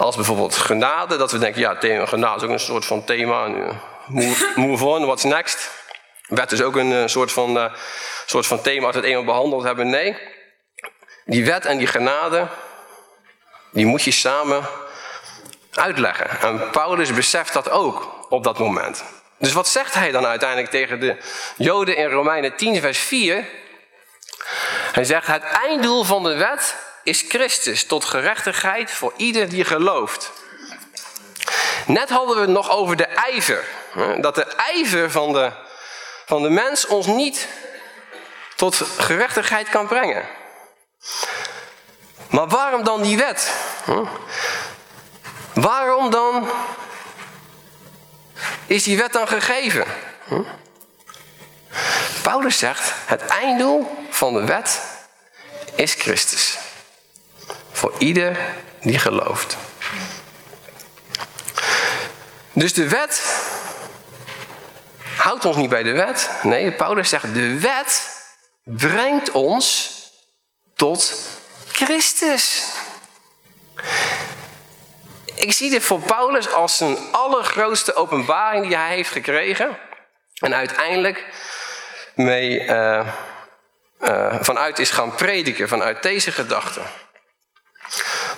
als 0.00 0.16
bijvoorbeeld 0.16 0.56
genade, 0.56 1.16
dat 1.16 1.32
we 1.32 1.38
denken, 1.38 1.60
ja, 1.60 2.06
genade 2.06 2.36
is 2.36 2.42
ook 2.42 2.50
een 2.50 2.60
soort 2.60 2.84
van 2.84 3.04
thema. 3.04 3.48
Move 4.54 4.84
on, 4.84 5.04
what's 5.04 5.24
next? 5.24 5.70
Wet 6.26 6.52
is 6.52 6.62
ook 6.62 6.76
een 6.76 6.92
eh, 6.92 7.06
soort 7.06 7.32
van, 7.32 7.56
uh, 7.56 7.74
soort 8.26 8.46
van 8.46 8.60
thema 8.60 8.86
als 8.86 8.94
we 8.94 9.00
het 9.00 9.10
eenmaal 9.10 9.24
behandeld 9.24 9.62
hebben. 9.62 9.90
Nee, 9.90 10.16
die 11.24 11.44
wet 11.44 11.64
en 11.64 11.78
die 11.78 11.86
genade, 11.86 12.46
die 13.72 13.86
moet 13.86 14.02
je 14.02 14.10
samen 14.10 14.68
uitleggen. 15.74 16.40
En 16.40 16.70
Paulus 16.70 17.14
beseft 17.14 17.52
dat 17.52 17.70
ook 17.70 18.26
op 18.28 18.44
dat 18.44 18.58
moment. 18.58 19.04
Dus 19.38 19.52
wat 19.52 19.68
zegt 19.68 19.94
hij 19.94 20.10
dan 20.10 20.26
uiteindelijk 20.26 20.70
tegen 20.70 21.00
de 21.00 21.16
Joden 21.56 21.96
in 21.96 22.10
Romeinen 22.10 22.56
10, 22.56 22.80
vers 22.80 22.98
4? 22.98 23.48
Hij 24.92 25.04
zegt: 25.04 25.26
Het 25.26 25.42
einddoel 25.42 26.04
van 26.04 26.22
de 26.22 26.36
wet 26.36 26.76
is 27.02 27.24
Christus 27.28 27.84
tot 27.84 28.04
gerechtigheid 28.04 28.90
voor 28.90 29.12
ieder 29.16 29.48
die 29.48 29.64
gelooft. 29.64 30.32
Net 31.86 32.10
hadden 32.10 32.34
we 32.34 32.40
het 32.40 32.50
nog 32.50 32.70
over 32.70 32.96
de 32.96 33.06
ijver. 33.06 33.64
Dat 34.20 34.34
de 34.34 34.44
ijver 34.44 35.10
van 35.10 35.32
de, 35.32 35.52
van 36.26 36.42
de 36.42 36.50
mens 36.50 36.86
ons 36.86 37.06
niet 37.06 37.48
tot 38.56 38.76
gerechtigheid 38.98 39.68
kan 39.68 39.86
brengen. 39.86 40.28
Maar 42.28 42.48
waarom 42.48 42.84
dan 42.84 43.02
die 43.02 43.16
wet? 43.16 43.52
Waarom 45.54 46.10
dan 46.10 46.50
is 48.66 48.82
die 48.82 48.96
wet 48.96 49.12
dan 49.12 49.28
gegeven? 49.28 49.84
Paulus 52.22 52.58
zegt, 52.58 52.92
het 53.06 53.26
einddoel 53.26 54.06
van 54.10 54.34
de 54.34 54.44
wet 54.44 54.80
is 55.74 55.94
Christus. 55.94 56.58
Voor 57.80 57.94
ieder 57.98 58.38
die 58.80 58.98
gelooft. 58.98 59.56
Dus 62.52 62.72
de 62.72 62.88
wet 62.88 63.42
houdt 65.16 65.44
ons 65.44 65.56
niet 65.56 65.68
bij 65.68 65.82
de 65.82 65.92
wet. 65.92 66.30
Nee, 66.42 66.72
Paulus 66.72 67.08
zegt, 67.08 67.34
de 67.34 67.60
wet 67.60 68.10
brengt 68.64 69.30
ons 69.30 69.90
tot 70.74 71.14
Christus. 71.72 72.64
Ik 75.34 75.52
zie 75.52 75.70
dit 75.70 75.82
voor 75.82 76.00
Paulus 76.00 76.52
als 76.52 76.76
zijn 76.76 76.96
allergrootste 77.12 77.94
openbaring 77.94 78.66
die 78.66 78.76
hij 78.76 78.94
heeft 78.94 79.10
gekregen. 79.10 79.78
En 80.34 80.54
uiteindelijk 80.54 81.26
mee 82.14 82.60
uh, 82.60 83.06
uh, 84.00 84.36
vanuit 84.40 84.78
is 84.78 84.90
gaan 84.90 85.14
prediken, 85.14 85.68
vanuit 85.68 86.02
deze 86.02 86.32
gedachte. 86.32 86.80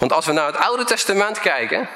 Want 0.02 0.14
als 0.14 0.26
we 0.26 0.32
naar 0.32 0.47
het 0.47 0.56
Oude 0.56 0.85
Testament 0.85 1.38
kijken, 1.38 1.88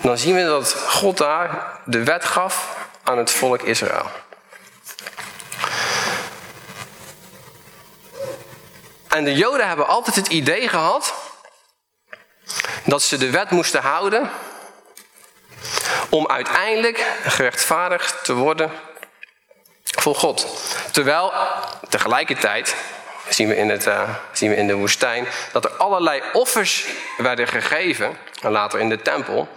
dan 0.00 0.18
zien 0.18 0.34
we 0.34 0.44
dat 0.44 0.74
God 0.74 1.16
daar 1.16 1.80
de 1.84 2.04
wet 2.04 2.24
gaf 2.24 2.76
aan 3.02 3.18
het 3.18 3.30
volk 3.30 3.62
Israël. 3.62 4.10
En 9.08 9.24
de 9.24 9.34
Joden 9.34 9.68
hebben 9.68 9.86
altijd 9.86 10.16
het 10.16 10.28
idee 10.28 10.68
gehad 10.68 11.14
dat 12.84 13.02
ze 13.02 13.16
de 13.16 13.30
wet 13.30 13.50
moesten 13.50 13.82
houden 13.82 14.30
om 16.08 16.26
uiteindelijk 16.26 17.06
gerechtvaardigd 17.24 18.24
te 18.24 18.34
worden 18.34 18.70
voor 19.82 20.14
God. 20.14 20.46
Terwijl 20.92 21.32
tegelijkertijd 21.88 22.76
zien 23.28 23.48
we, 23.48 23.56
in 23.56 23.68
het, 23.68 23.86
uh, 23.86 24.08
zien 24.32 24.50
we 24.50 24.56
in 24.56 24.66
de 24.66 24.74
woestijn 24.74 25.26
dat 25.52 25.64
er 25.64 25.70
allerlei 25.70 26.22
offers 26.32 26.86
werden 27.16 27.48
gegeven, 27.48 28.16
en 28.42 28.50
later 28.50 28.80
in 28.80 28.88
de 28.88 29.02
tempel, 29.02 29.48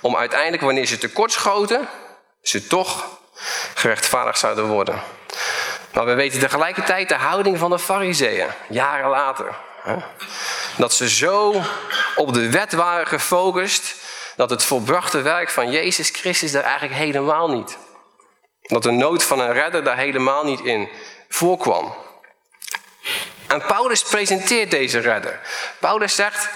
om 0.00 0.16
uiteindelijk 0.16 0.62
wanneer 0.62 0.86
ze 0.86 0.98
tekortschoten, 0.98 1.88
ze 2.42 2.66
toch 2.66 3.06
gerechtvaardigd 3.74 4.38
zouden 4.38 4.66
worden. 4.66 5.02
Maar 5.92 6.04
we 6.04 6.14
weten 6.14 6.40
tegelijkertijd 6.40 7.08
de 7.08 7.14
houding 7.14 7.58
van 7.58 7.70
de 7.70 7.78
fariseeën, 7.78 8.48
jaren 8.68 9.10
later. 9.10 9.54
Hè? 9.82 9.96
Dat 10.76 10.92
ze 10.92 11.08
zo 11.08 11.62
op 12.16 12.32
de 12.32 12.50
wet 12.50 12.72
waren 12.72 13.06
gefocust, 13.06 13.94
dat 14.36 14.50
het 14.50 14.64
volbrachte 14.64 15.22
werk 15.22 15.50
van 15.50 15.70
Jezus 15.70 16.10
Christus 16.10 16.52
daar 16.52 16.62
eigenlijk 16.62 16.94
helemaal 16.94 17.50
niet. 17.50 17.78
Dat 18.62 18.82
de 18.82 18.90
nood 18.90 19.22
van 19.22 19.40
een 19.40 19.52
redder 19.52 19.84
daar 19.84 19.96
helemaal 19.96 20.44
niet 20.44 20.60
in 20.60 20.88
voorkwam. 21.28 21.94
En 23.54 23.66
Paulus 23.66 24.02
presenteert 24.02 24.70
deze 24.70 24.98
redder. 24.98 25.40
Paulus 25.78 26.14
zegt, 26.14 26.48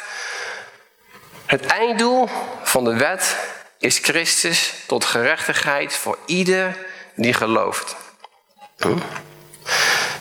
het 1.46 1.66
einddoel 1.66 2.28
van 2.62 2.84
de 2.84 2.96
wet 2.96 3.36
is 3.78 3.98
Christus 3.98 4.72
tot 4.86 5.04
gerechtigheid 5.04 5.96
voor 5.96 6.18
ieder 6.26 6.76
die 7.14 7.32
gelooft. 7.32 7.96
Hm? 8.78 8.98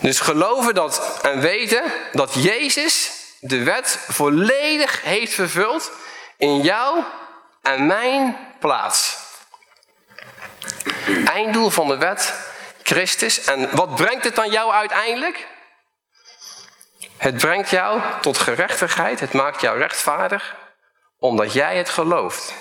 Dus 0.01 0.19
geloven 0.19 0.75
dat 0.75 1.19
en 1.21 1.39
weten 1.39 1.83
dat 2.11 2.33
Jezus 2.33 3.11
de 3.39 3.63
wet 3.63 3.99
volledig 4.07 5.01
heeft 5.01 5.33
vervuld 5.33 5.91
in 6.37 6.61
jou 6.61 7.03
en 7.61 7.85
mijn 7.85 8.37
plaats. 8.59 9.17
Einddoel 11.25 11.69
van 11.69 11.87
de 11.87 11.97
wet, 11.97 12.33
Christus. 12.83 13.43
En 13.43 13.75
wat 13.75 13.95
brengt 13.95 14.23
het 14.23 14.35
dan 14.35 14.51
jou 14.51 14.71
uiteindelijk? 14.71 15.47
Het 17.17 17.37
brengt 17.37 17.69
jou 17.69 18.01
tot 18.21 18.37
gerechtigheid, 18.37 19.19
het 19.19 19.33
maakt 19.33 19.61
jou 19.61 19.77
rechtvaardig, 19.77 20.55
omdat 21.19 21.53
jij 21.53 21.77
het 21.77 21.89
gelooft. 21.89 22.53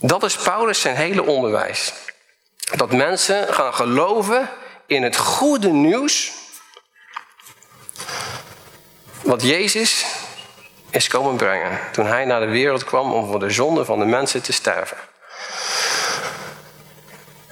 Dat 0.00 0.22
is 0.22 0.36
Paulus 0.36 0.80
zijn 0.80 0.96
hele 0.96 1.22
onderwijs. 1.22 1.92
Dat 2.76 2.92
mensen 2.92 3.54
gaan 3.54 3.74
geloven 3.74 4.48
in 4.86 5.02
het 5.02 5.16
goede 5.16 5.68
nieuws. 5.68 6.32
Wat 9.22 9.42
Jezus 9.42 10.06
is 10.90 11.08
komen 11.08 11.36
brengen 11.36 11.80
toen 11.92 12.06
hij 12.06 12.24
naar 12.24 12.40
de 12.40 12.46
wereld 12.46 12.84
kwam 12.84 13.12
om 13.12 13.26
voor 13.26 13.38
de 13.38 13.50
zonde 13.50 13.84
van 13.84 13.98
de 13.98 14.04
mensen 14.04 14.42
te 14.42 14.52
sterven. 14.52 14.96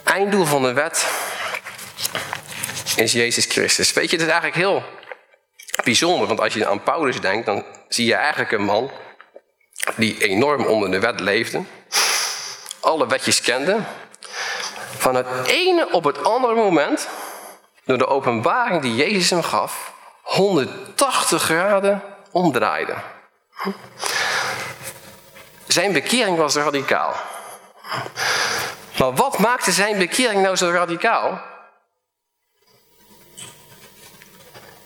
Einddoel 0.03 0.45
van 0.45 0.61
de 0.61 0.73
wet 0.73 1.07
is 2.97 3.11
Jezus 3.11 3.45
Christus. 3.45 3.93
Weet 3.93 4.09
je, 4.09 4.17
het 4.17 4.25
is 4.25 4.31
eigenlijk 4.31 4.55
heel 4.55 4.83
bijzonder, 5.83 6.27
want 6.27 6.39
als 6.39 6.53
je 6.53 6.67
aan 6.67 6.83
Paulus 6.83 7.21
denkt, 7.21 7.45
dan 7.45 7.65
zie 7.87 8.05
je 8.05 8.15
eigenlijk 8.15 8.51
een 8.51 8.63
man 8.63 8.91
die 9.95 10.17
enorm 10.17 10.65
onder 10.65 10.91
de 10.91 10.99
wet 10.99 11.19
leefde, 11.19 11.63
alle 12.79 13.07
wetjes 13.07 13.41
kende, 13.41 13.79
van 14.97 15.15
het 15.15 15.27
ene 15.47 15.91
op 15.91 16.03
het 16.03 16.23
andere 16.23 16.55
moment, 16.55 17.07
door 17.85 17.97
de 17.97 18.07
openbaring 18.07 18.81
die 18.81 18.95
Jezus 18.95 19.29
hem 19.29 19.43
gaf, 19.43 19.93
180 20.21 21.41
graden 21.41 22.03
omdraaide. 22.31 22.95
Zijn 25.67 25.93
bekering 25.93 26.37
was 26.37 26.55
radicaal. 26.55 27.15
Maar 28.97 29.13
wat 29.13 29.37
maakte 29.37 29.71
zijn 29.71 29.97
bekering 29.97 30.41
nou 30.41 30.55
zo 30.55 30.69
radicaal? 30.69 31.41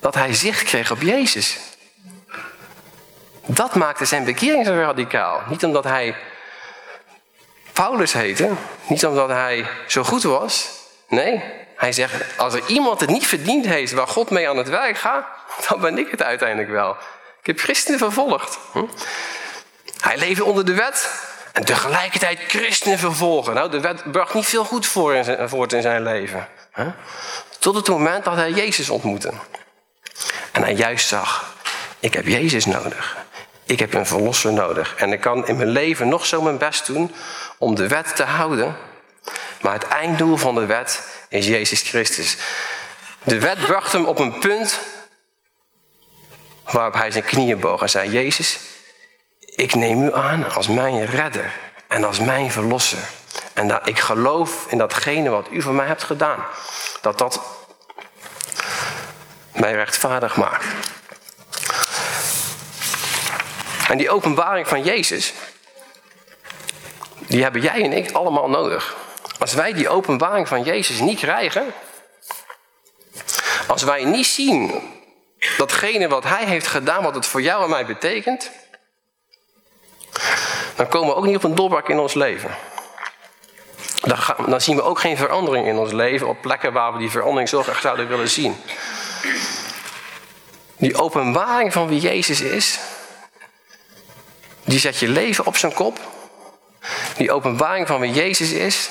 Dat 0.01 0.15
hij 0.15 0.33
zicht 0.33 0.63
kreeg 0.63 0.91
op 0.91 1.01
Jezus. 1.01 1.57
Dat 3.45 3.75
maakte 3.75 4.05
zijn 4.05 4.23
bekering 4.23 4.65
zo 4.65 4.73
radicaal. 4.73 5.41
Niet 5.49 5.63
omdat 5.63 5.83
hij 5.83 6.15
Paulus 7.73 8.13
heette, 8.13 8.49
niet 8.87 9.05
omdat 9.05 9.29
hij 9.29 9.67
zo 9.87 10.03
goed 10.03 10.23
was. 10.23 10.69
Nee, 11.07 11.43
hij 11.75 11.91
zegt, 11.91 12.37
als 12.37 12.53
er 12.53 12.63
iemand 12.67 12.99
het 12.99 13.09
niet 13.09 13.27
verdiend 13.27 13.65
heeft 13.65 13.91
waar 13.91 14.07
God 14.07 14.29
mee 14.29 14.49
aan 14.49 14.57
het 14.57 14.69
werk 14.69 14.97
gaat, 14.97 15.25
dan 15.69 15.81
ben 15.81 15.97
ik 15.97 16.11
het 16.11 16.23
uiteindelijk 16.23 16.69
wel. 16.69 16.91
Ik 17.39 17.47
heb 17.47 17.59
christenen 17.59 17.99
vervolgd. 17.99 18.59
Hm? 18.71 18.85
Hij 19.99 20.17
leefde 20.17 20.43
onder 20.43 20.65
de 20.65 20.73
wet 20.73 21.09
en 21.51 21.65
tegelijkertijd 21.65 22.39
christenen 22.47 22.99
vervolgen. 22.99 23.53
Nou, 23.53 23.69
de 23.69 23.79
wet 23.79 24.11
bracht 24.11 24.33
niet 24.33 24.45
veel 24.45 24.65
goed 24.65 24.85
voor 24.85 25.15
in 25.15 25.23
zijn, 25.23 25.49
voort 25.49 25.73
in 25.73 25.81
zijn 25.81 26.03
leven. 26.03 26.47
Tot 27.59 27.75
het 27.75 27.87
moment 27.87 28.23
dat 28.23 28.35
hij 28.35 28.51
Jezus 28.51 28.89
ontmoette. 28.89 29.31
En 30.51 30.63
hij 30.63 30.73
juist 30.73 31.07
zag, 31.07 31.55
ik 31.99 32.13
heb 32.13 32.27
Jezus 32.27 32.65
nodig. 32.65 33.17
Ik 33.65 33.79
heb 33.79 33.93
een 33.93 34.05
verlosser 34.05 34.53
nodig. 34.53 34.95
En 34.95 35.13
ik 35.13 35.21
kan 35.21 35.47
in 35.47 35.57
mijn 35.57 35.69
leven 35.69 36.07
nog 36.07 36.25
zo 36.25 36.41
mijn 36.41 36.57
best 36.57 36.85
doen 36.85 37.15
om 37.57 37.75
de 37.75 37.87
wet 37.87 38.15
te 38.15 38.23
houden. 38.23 38.75
Maar 39.61 39.73
het 39.73 39.87
einddoel 39.87 40.37
van 40.37 40.55
de 40.55 40.65
wet 40.65 41.03
is 41.29 41.47
Jezus 41.47 41.81
Christus. 41.81 42.37
De 43.23 43.39
wet 43.39 43.59
bracht 43.59 43.91
hem 43.91 44.05
op 44.05 44.19
een 44.19 44.39
punt 44.39 44.79
waarop 46.71 46.93
hij 46.93 47.11
zijn 47.11 47.23
knieën 47.23 47.59
boog 47.59 47.81
en 47.81 47.89
zei: 47.89 48.09
Jezus, 48.09 48.59
ik 49.39 49.75
neem 49.75 50.03
u 50.03 50.13
aan 50.13 50.51
als 50.53 50.67
mijn 50.67 51.05
redder 51.05 51.53
en 51.87 52.03
als 52.03 52.19
mijn 52.19 52.51
verlosser. 52.51 52.99
En 53.53 53.81
ik 53.83 53.99
geloof 53.99 54.65
in 54.69 54.77
datgene 54.77 55.29
wat 55.29 55.47
u 55.51 55.61
voor 55.61 55.73
mij 55.73 55.87
hebt 55.87 56.03
gedaan. 56.03 56.45
Dat 57.01 57.17
dat 57.17 57.41
mij 59.53 59.73
rechtvaardig 59.73 60.35
maakt. 60.35 60.65
En 63.87 63.97
die 63.97 64.09
openbaring 64.09 64.67
van 64.67 64.83
Jezus, 64.83 65.33
die 67.17 67.43
hebben 67.43 67.61
jij 67.61 67.83
en 67.83 67.93
ik 67.93 68.11
allemaal 68.11 68.49
nodig. 68.49 68.95
Als 69.39 69.53
wij 69.53 69.73
die 69.73 69.89
openbaring 69.89 70.47
van 70.47 70.63
Jezus 70.63 70.99
niet 70.99 71.19
krijgen, 71.19 71.73
als 73.67 73.83
wij 73.83 74.03
niet 74.03 74.25
zien 74.25 74.81
datgene 75.57 76.07
wat 76.07 76.23
Hij 76.23 76.45
heeft 76.45 76.67
gedaan, 76.67 77.03
wat 77.03 77.15
het 77.15 77.25
voor 77.25 77.41
jou 77.41 77.63
en 77.63 77.69
mij 77.69 77.85
betekent, 77.85 78.51
dan 80.75 80.87
komen 80.87 81.09
we 81.09 81.15
ook 81.15 81.25
niet 81.25 81.35
op 81.35 81.43
een 81.43 81.55
doorbraak 81.55 81.89
in 81.89 81.99
ons 81.99 82.13
leven. 82.13 82.55
Dan, 84.01 84.17
gaan, 84.17 84.49
dan, 84.49 84.61
zien 84.61 84.75
we 84.75 84.81
ook 84.81 84.99
geen 84.99 85.17
verandering 85.17 85.67
in 85.67 85.77
ons 85.77 85.91
leven 85.91 86.27
op 86.27 86.41
plekken 86.41 86.73
waar 86.73 86.93
we 86.93 86.99
die 86.99 87.11
verandering 87.11 87.49
zo 87.49 87.63
graag 87.63 87.81
zouden 87.81 88.07
willen 88.07 88.29
zien. 88.29 88.55
Die 90.77 90.95
openbaring 90.95 91.73
van 91.73 91.87
wie 91.87 91.99
Jezus 91.99 92.41
is, 92.41 92.79
die 94.63 94.79
zet 94.79 94.97
je 94.97 95.07
leven 95.07 95.45
op 95.45 95.57
zijn 95.57 95.73
kop. 95.73 95.99
Die 97.17 97.31
openbaring 97.31 97.87
van 97.87 97.99
wie 97.99 98.11
Jezus 98.11 98.51
is, 98.51 98.89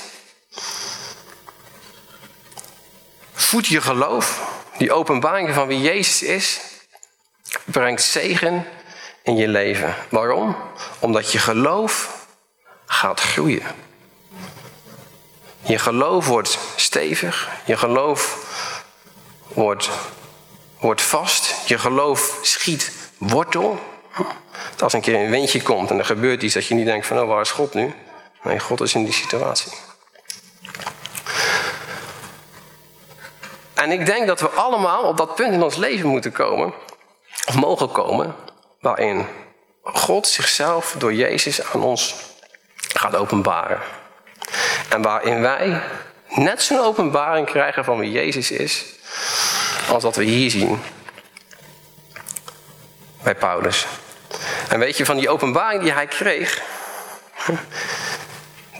voedt 3.32 3.66
je 3.66 3.80
geloof. 3.80 4.48
Die 4.78 4.92
openbaring 4.92 5.54
van 5.54 5.66
wie 5.66 5.80
Jezus 5.80 6.22
is, 6.22 6.60
brengt 7.64 8.02
zegen 8.02 8.66
in 9.22 9.36
je 9.36 9.48
leven. 9.48 9.94
Waarom? 10.08 10.56
Omdat 10.98 11.32
je 11.32 11.38
geloof 11.38 12.26
gaat 12.86 13.20
groeien. 13.20 13.62
Je 15.62 15.78
geloof 15.78 16.26
wordt 16.26 16.58
stevig, 16.76 17.48
je 17.64 17.76
geloof 17.76 18.38
wordt, 19.48 19.90
wordt 20.80 21.02
vast, 21.02 21.68
je 21.68 21.78
geloof 21.78 22.38
schiet 22.42 22.92
wortel. 23.18 23.78
Als 24.78 24.92
een 24.92 25.00
keer 25.00 25.14
een 25.14 25.30
windje 25.30 25.62
komt 25.62 25.90
en 25.90 25.98
er 25.98 26.04
gebeurt 26.04 26.42
iets 26.42 26.54
dat 26.54 26.66
je 26.66 26.74
niet 26.74 26.86
denkt 26.86 27.06
van, 27.06 27.20
oh 27.20 27.28
waar 27.28 27.40
is 27.40 27.50
God 27.50 27.74
nu? 27.74 27.94
Nee, 28.42 28.58
God 28.58 28.80
is 28.80 28.94
in 28.94 29.04
die 29.04 29.12
situatie. 29.12 29.72
En 33.74 33.90
ik 33.90 34.06
denk 34.06 34.26
dat 34.26 34.40
we 34.40 34.48
allemaal 34.48 35.02
op 35.02 35.16
dat 35.16 35.34
punt 35.34 35.52
in 35.52 35.62
ons 35.62 35.76
leven 35.76 36.08
moeten 36.08 36.32
komen, 36.32 36.72
of 37.46 37.54
mogen 37.54 37.92
komen, 37.92 38.34
waarin 38.80 39.26
God 39.82 40.26
zichzelf 40.26 40.94
door 40.98 41.14
Jezus 41.14 41.62
aan 41.72 41.82
ons 41.82 42.14
gaat 42.94 43.16
openbaren. 43.16 43.80
En 44.88 45.02
waarin 45.02 45.40
wij 45.40 45.82
net 46.28 46.62
zo'n 46.62 46.78
openbaring 46.78 47.46
krijgen 47.46 47.84
van 47.84 47.98
wie 47.98 48.10
Jezus 48.10 48.50
is, 48.50 48.84
als 49.90 50.02
dat 50.02 50.16
we 50.16 50.24
hier 50.24 50.50
zien 50.50 50.82
bij 53.22 53.34
Paulus. 53.34 53.86
En 54.68 54.78
weet 54.78 54.96
je, 54.96 55.04
van 55.04 55.16
die 55.16 55.28
openbaring 55.28 55.82
die 55.82 55.92
hij 55.92 56.06
kreeg, 56.06 56.62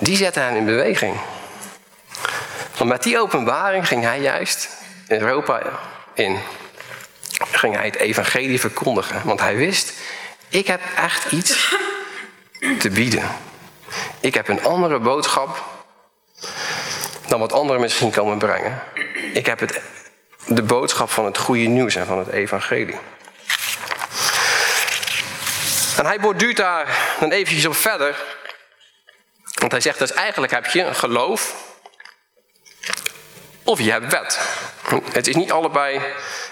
die 0.00 0.16
zette 0.16 0.40
hem 0.40 0.56
in 0.56 0.64
beweging. 0.64 1.16
Want 2.76 2.90
met 2.90 3.02
die 3.02 3.18
openbaring 3.18 3.88
ging 3.88 4.02
hij 4.02 4.20
juist 4.20 4.68
Europa 5.08 5.62
in. 6.14 6.38
Ging 7.50 7.74
hij 7.74 7.84
het 7.84 7.96
evangelie 7.96 8.60
verkondigen. 8.60 9.20
Want 9.24 9.40
hij 9.40 9.56
wist, 9.56 9.92
ik 10.48 10.66
heb 10.66 10.80
echt 10.96 11.32
iets 11.32 11.74
te 12.78 12.90
bieden. 12.90 13.28
Ik 14.20 14.34
heb 14.34 14.48
een 14.48 14.64
andere 14.64 14.98
boodschap 14.98 15.64
dan 17.28 17.40
wat 17.40 17.52
anderen 17.52 17.80
misschien 17.80 18.10
komen 18.10 18.38
brengen. 18.38 18.82
Ik 19.32 19.46
heb 19.46 19.60
het, 19.60 19.80
de 20.46 20.62
boodschap 20.62 21.10
van 21.10 21.24
het 21.24 21.38
goede 21.38 21.66
nieuws 21.66 21.94
en 21.94 22.06
van 22.06 22.18
het 22.18 22.28
evangelie. 22.28 22.98
En 25.96 26.06
hij 26.06 26.20
borduurt 26.20 26.56
daar 26.56 27.16
dan 27.20 27.30
eventjes 27.30 27.66
op 27.66 27.76
verder. 27.76 28.16
Want 29.54 29.72
hij 29.72 29.80
zegt 29.80 29.98
dus 29.98 30.12
eigenlijk 30.12 30.52
heb 30.52 30.66
je 30.66 30.82
een 30.82 30.94
geloof 30.94 31.54
of 33.64 33.80
je 33.80 33.90
hebt 33.90 34.12
wet. 34.12 34.40
Het 35.12 35.26
is 35.26 35.34
niet 35.34 35.52
allebei. 35.52 35.94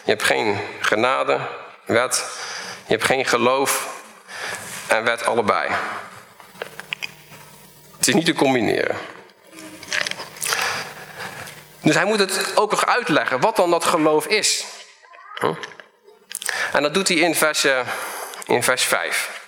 Je 0.05 0.11
hebt 0.11 0.23
geen 0.23 0.59
genade, 0.81 1.41
wet. 1.85 2.25
Je 2.87 2.93
hebt 2.93 3.05
geen 3.05 3.25
geloof 3.25 4.03
en 4.87 5.05
wet 5.05 5.25
allebei. 5.25 5.71
Het 7.97 8.09
is 8.09 8.15
niet 8.15 8.25
te 8.25 8.35
combineren. 8.35 8.97
Dus 11.89 11.97
hij 11.97 12.07
moet 12.07 12.19
het 12.19 12.53
ook 12.55 12.71
nog 12.71 12.87
uitleggen 12.87 13.41
wat 13.41 13.57
dan 13.57 13.71
dat 13.71 13.85
geloof 13.85 14.27
is. 14.27 14.65
En 16.73 16.83
dat 16.83 16.95
doet 16.95 17.09
hij 17.09 17.17
in 17.17 17.35
vers, 17.35 17.67
in 18.47 18.63
vers 18.63 18.85
5. 18.85 19.41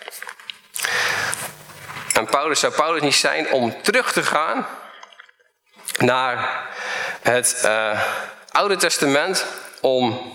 En 2.12 2.26
Paulus 2.26 2.60
zou 2.60 2.72
Paulus 2.72 3.02
niet 3.02 3.14
zijn 3.14 3.52
om 3.52 3.82
terug 3.82 4.12
te 4.12 4.22
gaan 4.22 4.66
naar 5.98 6.66
het 7.22 7.62
uh, 7.64 8.02
Oude 8.50 8.76
Testament 8.76 9.46
om 9.80 10.34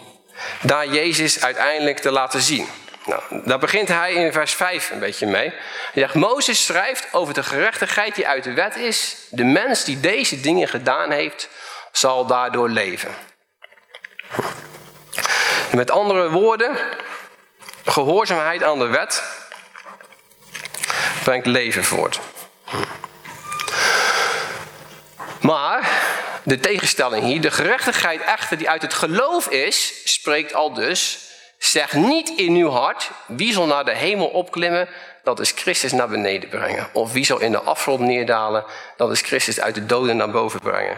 daar 0.61 0.87
Jezus 0.87 1.43
uiteindelijk 1.43 1.99
te 1.99 2.11
laten 2.11 2.41
zien. 2.41 2.67
Nou, 3.05 3.21
daar 3.29 3.59
begint 3.59 3.87
hij 3.87 4.13
in 4.13 4.31
vers 4.31 4.53
5 4.53 4.89
een 4.89 4.99
beetje 4.99 5.25
mee. 5.27 5.49
Hij 5.49 6.01
zegt, 6.01 6.13
Mozes 6.13 6.65
schrijft 6.65 7.07
over 7.11 7.33
de 7.33 7.43
gerechtigheid 7.43 8.15
die 8.15 8.27
uit 8.27 8.43
de 8.43 8.53
wet 8.53 8.75
is. 8.75 9.15
De 9.29 9.43
mens 9.43 9.83
die 9.83 9.99
deze 9.99 10.41
dingen 10.41 10.67
gedaan 10.67 11.11
heeft, 11.11 11.49
zal 11.97 12.25
daardoor 12.25 12.69
leven. 12.69 13.15
Met 15.71 15.91
andere 15.91 16.29
woorden, 16.29 16.77
gehoorzaamheid 17.85 18.63
aan 18.63 18.79
de 18.79 18.87
wet 18.87 19.23
brengt 21.23 21.45
leven 21.45 21.83
voort. 21.83 22.19
Maar 25.41 25.89
de 26.43 26.59
tegenstelling 26.59 27.23
hier, 27.23 27.41
de 27.41 27.51
gerechtigheid 27.51 28.21
echter 28.21 28.57
die 28.57 28.69
uit 28.69 28.81
het 28.81 28.93
geloof 28.93 29.47
is, 29.47 30.01
spreekt 30.03 30.53
al 30.53 30.73
dus, 30.73 31.19
zeg 31.57 31.93
niet 31.93 32.29
in 32.29 32.55
uw 32.55 32.69
hart, 32.69 33.09
wie 33.27 33.53
zal 33.53 33.65
naar 33.65 33.85
de 33.85 33.95
hemel 33.95 34.27
opklimmen, 34.27 34.89
dat 35.23 35.39
is 35.39 35.51
Christus 35.51 35.91
naar 35.91 36.07
beneden 36.07 36.49
brengen. 36.49 36.89
Of 36.93 37.11
wie 37.11 37.25
zal 37.25 37.39
in 37.39 37.51
de 37.51 37.61
afgrond 37.61 37.99
neerdalen, 37.99 38.65
dat 38.97 39.11
is 39.11 39.21
Christus 39.21 39.59
uit 39.59 39.75
de 39.75 39.85
doden 39.85 40.17
naar 40.17 40.31
boven 40.31 40.59
brengen. 40.59 40.97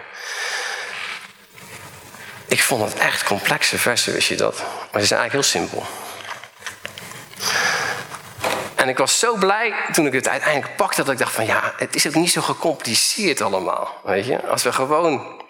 Ik 2.48 2.64
vond 2.64 2.84
het 2.84 2.94
echt 2.94 3.24
complexe 3.24 3.78
versen, 3.78 4.14
wist 4.14 4.28
je 4.28 4.36
dat? 4.36 4.64
Maar 4.92 5.02
ze 5.02 5.08
zijn 5.08 5.20
eigenlijk 5.20 5.32
heel 5.32 5.62
simpel. 5.62 5.86
En 8.76 8.90
ik 8.90 8.98
was 8.98 9.20
zo 9.20 9.36
blij 9.36 9.74
toen 9.92 10.06
ik 10.06 10.14
het 10.14 10.28
uiteindelijk 10.28 10.76
pakte 10.76 11.04
dat 11.04 11.14
ik 11.14 11.20
dacht 11.20 11.34
van 11.34 11.46
ja, 11.46 11.74
het 11.78 11.96
is 11.96 12.08
ook 12.08 12.14
niet 12.14 12.32
zo 12.32 12.42
gecompliceerd 12.42 13.42
allemaal. 13.42 14.02
Weet 14.04 14.26
je? 14.26 14.48
Als 14.48 14.64
we 14.64 14.72
gewoon 14.72 15.42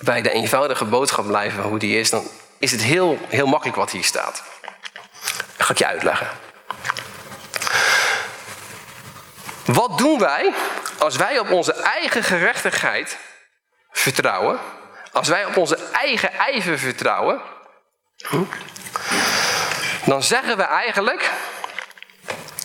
bij 0.00 0.22
de 0.22 0.30
eenvoudige 0.30 0.84
boodschap 0.84 1.26
blijven 1.26 1.62
hoe 1.62 1.78
die 1.78 1.98
is, 1.98 2.10
dan 2.10 2.28
is 2.58 2.70
het 2.70 2.82
heel, 2.82 3.18
heel 3.28 3.46
makkelijk 3.46 3.76
wat 3.76 3.90
hier 3.90 4.04
staat. 4.04 4.42
Dat 5.56 5.66
ga 5.66 5.72
ik 5.72 5.78
je 5.78 5.86
uitleggen. 5.86 6.28
Wat 9.64 9.98
doen 9.98 10.18
wij 10.18 10.52
als 10.98 11.16
wij 11.16 11.38
op 11.38 11.50
onze 11.50 11.72
eigen 11.72 12.22
gerechtigheid 12.22 13.18
vertrouwen? 13.90 14.58
Als 15.14 15.28
wij 15.28 15.44
op 15.44 15.56
onze 15.56 15.78
eigen 15.92 16.32
ijver 16.32 16.78
vertrouwen? 16.78 17.40
Dan 20.04 20.22
zeggen 20.22 20.56
we 20.56 20.62
eigenlijk 20.62 21.30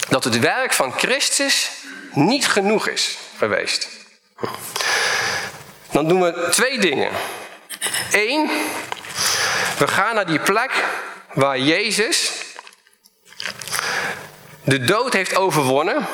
dat 0.09 0.23
het 0.23 0.39
werk 0.39 0.73
van 0.73 0.93
Christus 0.93 1.71
niet 2.11 2.47
genoeg 2.47 2.87
is 2.87 3.17
geweest. 3.37 3.89
Dan 5.91 6.07
doen 6.07 6.21
we 6.21 6.47
twee 6.51 6.79
dingen. 6.79 7.11
Eén, 8.11 8.49
we 9.77 9.87
gaan 9.87 10.15
naar 10.15 10.25
die 10.25 10.39
plek 10.39 10.71
waar 11.33 11.59
Jezus 11.59 12.31
de 14.63 14.79
dood 14.79 15.13
heeft 15.13 15.35
overwonnen. 15.35 16.07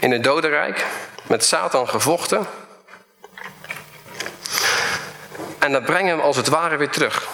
In 0.00 0.10
het 0.10 0.24
dodenrijk, 0.24 0.86
met 1.26 1.44
Satan 1.44 1.88
gevochten. 1.88 2.46
En 5.58 5.72
dan 5.72 5.84
brengen 5.84 6.04
we 6.04 6.10
hem 6.10 6.20
als 6.20 6.36
het 6.36 6.48
ware 6.48 6.76
weer 6.76 6.90
terug. 6.90 7.28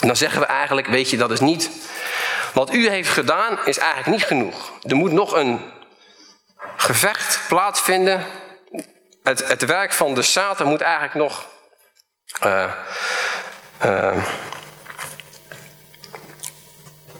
Dan 0.00 0.16
zeggen 0.16 0.40
we 0.40 0.46
eigenlijk, 0.46 0.86
weet 0.86 1.10
je, 1.10 1.16
dat 1.16 1.30
is 1.30 1.40
niet. 1.40 1.70
Wat 2.52 2.72
u 2.72 2.88
heeft 2.88 3.08
gedaan 3.08 3.58
is 3.64 3.78
eigenlijk 3.78 4.10
niet 4.18 4.24
genoeg. 4.24 4.72
Er 4.82 4.96
moet 4.96 5.12
nog 5.12 5.32
een 5.32 5.72
gevecht 6.76 7.40
plaatsvinden. 7.48 8.26
Het, 9.22 9.48
het 9.48 9.64
werk 9.64 9.92
van 9.92 10.14
de 10.14 10.22
Satan 10.22 10.66
moet 10.66 10.80
eigenlijk 10.80 11.14
nog 11.14 11.46
uh, 12.44 12.72
uh, 13.84 14.24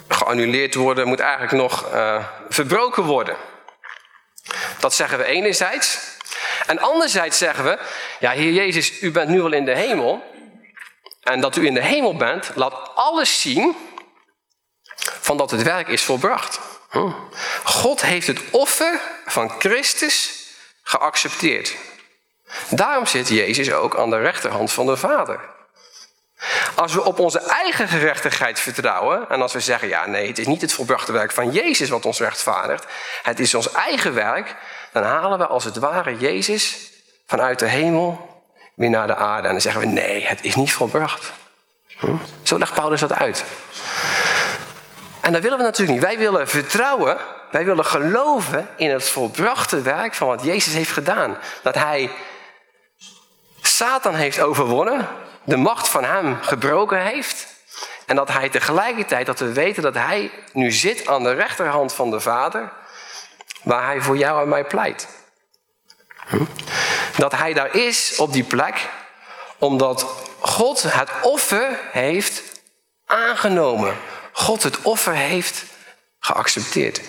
geannuleerd 0.09 0.75
worden, 0.75 1.09
moet 1.09 1.21
eigenlijk 1.21 1.53
nog 1.53 1.93
uh, 1.95 2.25
verbroken 2.49 3.03
worden. 3.03 3.37
Dat 4.79 4.95
zeggen 4.95 5.19
we 5.19 5.25
enerzijds. 5.25 6.16
En 6.67 6.79
anderzijds 6.79 7.39
zeggen 7.39 7.65
we, 7.65 7.79
ja 8.19 8.31
Heer 8.31 8.53
Jezus, 8.53 9.03
u 9.03 9.11
bent 9.11 9.29
nu 9.29 9.43
al 9.43 9.53
in 9.53 9.65
de 9.65 9.77
hemel. 9.77 10.35
En 11.23 11.41
dat 11.41 11.57
u 11.57 11.67
in 11.67 11.75
de 11.75 11.83
hemel 11.83 12.17
bent, 12.17 12.51
laat 12.55 12.95
alles 12.95 13.41
zien 13.41 13.77
van 15.21 15.37
dat 15.37 15.51
het 15.51 15.63
werk 15.63 15.89
is 15.89 16.03
volbracht. 16.03 16.61
Hm. 16.91 17.11
God 17.65 18.03
heeft 18.03 18.27
het 18.27 18.41
offer 18.51 19.01
van 19.27 19.51
Christus 19.59 20.45
geaccepteerd. 20.83 21.75
Daarom 22.69 23.07
zit 23.07 23.29
Jezus 23.29 23.73
ook 23.73 23.99
aan 23.99 24.11
de 24.11 24.19
rechterhand 24.19 24.73
van 24.73 24.87
de 24.87 24.97
Vader. 24.97 25.41
Als 26.75 26.95
we 26.95 27.05
op 27.05 27.19
onze 27.19 27.39
eigen 27.39 27.89
gerechtigheid 27.89 28.61
vertrouwen 28.61 29.29
en 29.29 29.43
als 29.43 29.53
we 29.53 29.61
zeggen, 29.61 29.89
ja 29.89 30.07
nee, 30.07 30.27
het 30.27 30.39
is 30.39 30.47
niet 30.47 30.61
het 30.61 30.73
volbrachte 30.73 31.13
werk 31.13 31.33
van 31.33 31.51
Jezus 31.51 31.89
wat 31.89 32.07
ons 32.07 32.19
rechtvaardigt, 32.19 32.85
het 33.23 33.41
is 33.41 33.55
ons 33.55 33.73
eigen 33.73 34.15
werk, 34.15 34.57
dan 35.03 35.05
halen 35.05 35.39
we 35.39 35.47
als 35.47 35.65
het 35.65 35.77
ware 35.77 36.17
Jezus 36.17 36.91
vanuit 37.27 37.59
de 37.59 37.67
hemel 37.67 38.41
weer 38.75 38.91
naar 38.91 39.07
de 39.07 39.17
aarde. 39.17 39.47
En 39.47 39.53
dan 39.53 39.63
zeggen 39.63 39.81
we, 39.81 39.87
nee, 39.87 40.27
het 40.27 40.45
is 40.45 40.55
niet 40.55 40.73
volbracht. 40.73 41.33
Hm? 41.99 42.17
Zo 42.43 42.59
legt 42.59 42.75
Paulus 42.75 43.01
dat 43.01 43.13
uit. 43.13 43.45
En 45.21 45.33
dat 45.33 45.43
willen 45.43 45.59
we 45.59 45.65
natuurlijk 45.65 45.99
niet. 45.99 46.09
Wij 46.09 46.19
willen 46.19 46.49
vertrouwen, 46.49 47.17
wij 47.51 47.65
willen 47.65 47.85
geloven 47.85 48.69
in 48.77 48.91
het 48.91 49.09
volbrachte 49.09 49.81
werk 49.81 50.15
van 50.15 50.29
wat 50.29 50.45
Jezus 50.45 50.73
heeft 50.73 50.93
gedaan. 50.93 51.37
Dat 51.63 51.75
hij 51.75 52.11
Satan 53.61 54.15
heeft 54.15 54.41
overwonnen, 54.41 55.09
de 55.45 55.57
macht 55.57 55.89
van 55.89 56.05
hem 56.05 56.39
gebroken 56.43 57.03
heeft. 57.03 57.55
En 58.07 58.17
dat 58.17 58.29
hij 58.29 58.49
tegelijkertijd, 58.49 59.27
dat 59.27 59.39
we 59.39 59.53
weten 59.53 59.83
dat 59.83 59.95
hij 59.95 60.31
nu 60.53 60.73
zit 60.73 61.07
aan 61.07 61.23
de 61.23 61.33
rechterhand 61.33 61.93
van 61.95 62.11
de 62.11 62.21
Vader, 62.21 62.73
waar 63.67 63.85
hij 63.85 64.01
voor 64.01 64.17
jou 64.17 64.43
en 64.43 64.49
mij 64.49 64.65
pleit. 64.65 65.09
Hm? 66.27 66.45
Dat 67.17 67.33
hij 67.33 67.53
daar 67.53 67.75
is 67.75 68.17
op 68.17 68.33
die 68.33 68.45
plek, 68.45 68.89
omdat 69.59 70.07
God 70.39 70.83
het 70.83 71.11
offer 71.23 71.79
heeft 71.93 72.43
aangenomen. 73.07 73.97
God 74.33 74.63
het 74.63 74.83
offer 74.83 75.15
heeft 75.15 75.65
geaccepteerd. 76.19 77.01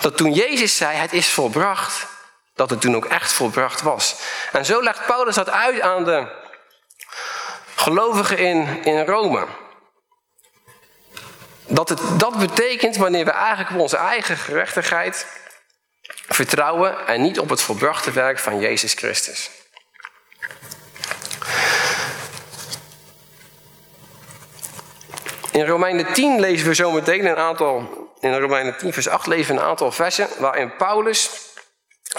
Dat 0.00 0.16
toen 0.16 0.32
Jezus 0.32 0.76
zei, 0.76 0.96
het 0.96 1.12
is 1.12 1.28
volbracht, 1.28 2.06
dat 2.54 2.70
het 2.70 2.80
toen 2.80 2.96
ook 2.96 3.04
echt 3.06 3.32
volbracht 3.32 3.82
was. 3.82 4.16
En 4.52 4.64
zo 4.64 4.82
legt 4.82 5.06
Paulus 5.06 5.34
dat 5.34 5.50
uit 5.50 5.80
aan 5.80 6.04
de 6.04 6.28
gelovigen 7.74 8.38
in, 8.38 8.84
in 8.84 9.04
Rome. 9.04 9.46
Dat 11.66 11.88
het 11.88 12.00
dat 12.16 12.38
betekent 12.38 12.96
wanneer 12.96 13.24
we 13.24 13.30
eigenlijk 13.30 13.80
onze 13.80 13.96
eigen 13.96 14.36
gerechtigheid 14.36 15.26
vertrouwen 16.28 17.06
en 17.06 17.22
niet 17.22 17.38
op 17.38 17.48
het 17.48 17.60
volbrachte 17.60 18.10
werk 18.10 18.38
van 18.38 18.60
Jezus 18.60 18.92
Christus. 18.94 19.50
In 25.50 25.66
Romeinen 25.66 26.12
10 26.12 26.40
lezen 26.40 26.68
we 26.68 26.74
zometeen 26.74 27.26
een 27.26 27.36
aantal, 27.36 27.88
in 28.20 28.38
Romeinen 28.38 28.76
10 28.76 28.92
vers 28.92 29.08
8 29.08 29.26
lezen 29.26 29.54
we 29.54 29.60
een 29.60 29.66
aantal 29.66 29.92
versen 29.92 30.28
waarin 30.38 30.76
Paulus 30.76 31.30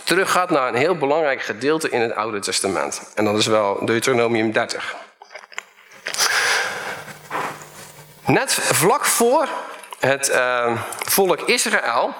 teruggaat 0.03 0.49
naar 0.49 0.67
een 0.67 0.75
heel 0.75 0.97
belangrijk 0.97 1.41
gedeelte 1.41 1.89
in 1.89 2.01
het 2.01 2.15
Oude 2.15 2.39
Testament. 2.39 3.01
En 3.15 3.25
dat 3.25 3.37
is 3.37 3.45
wel 3.45 3.85
Deuteronomium 3.85 4.51
30. 4.51 4.95
Net 8.25 8.53
vlak 8.53 9.05
voor 9.05 9.47
het 9.99 10.29
uh, 10.29 10.81
volk 11.05 11.41
Israël 11.41 12.13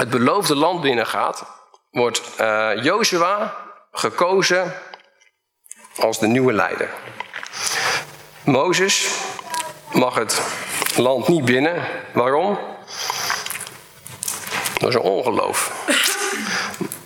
het 0.00 0.10
beloofde 0.10 0.56
land 0.56 0.80
binnengaat, 0.80 1.44
wordt 1.90 2.22
uh, 2.40 2.70
Jozua 2.82 3.56
gekozen 3.92 4.74
als 5.96 6.18
de 6.18 6.26
nieuwe 6.26 6.52
leider. 6.52 6.90
Mozes 8.44 9.10
mag 9.92 10.14
het 10.14 10.42
land 10.96 11.28
niet 11.28 11.44
binnen. 11.44 11.82
Waarom? 12.12 12.58
Is 14.78 14.94
een 14.94 15.00
ongeloof. 15.00 15.72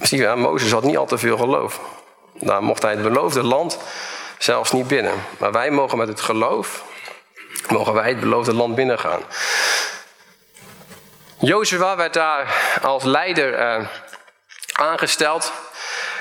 Zie 0.01 0.21
je, 0.21 0.35
Mozes 0.37 0.73
had 0.73 0.83
niet 0.83 0.97
al 0.97 1.07
te 1.07 1.19
veel 1.19 1.37
geloof. 1.37 1.81
Daar 2.35 2.63
mocht 2.63 2.83
hij 2.83 2.91
het 2.91 3.03
beloofde 3.03 3.43
land 3.43 3.79
zelfs 4.39 4.73
niet 4.73 4.87
binnen. 4.87 5.15
Maar 5.39 5.53
wij 5.53 5.71
mogen 5.71 5.99
met 5.99 6.09
het 6.09 6.21
geloof, 6.21 6.85
mogen 7.69 7.95
wij 7.95 8.09
het 8.09 8.21
beloofde 8.21 8.53
land 8.55 8.75
binnengaan. 8.75 9.21
Jozua 11.45 11.97
werd 11.97 12.15
daar 12.15 12.55
als 12.83 13.05
leider 13.05 13.59
uh, 13.59 13.87
aangesteld. 14.73 15.53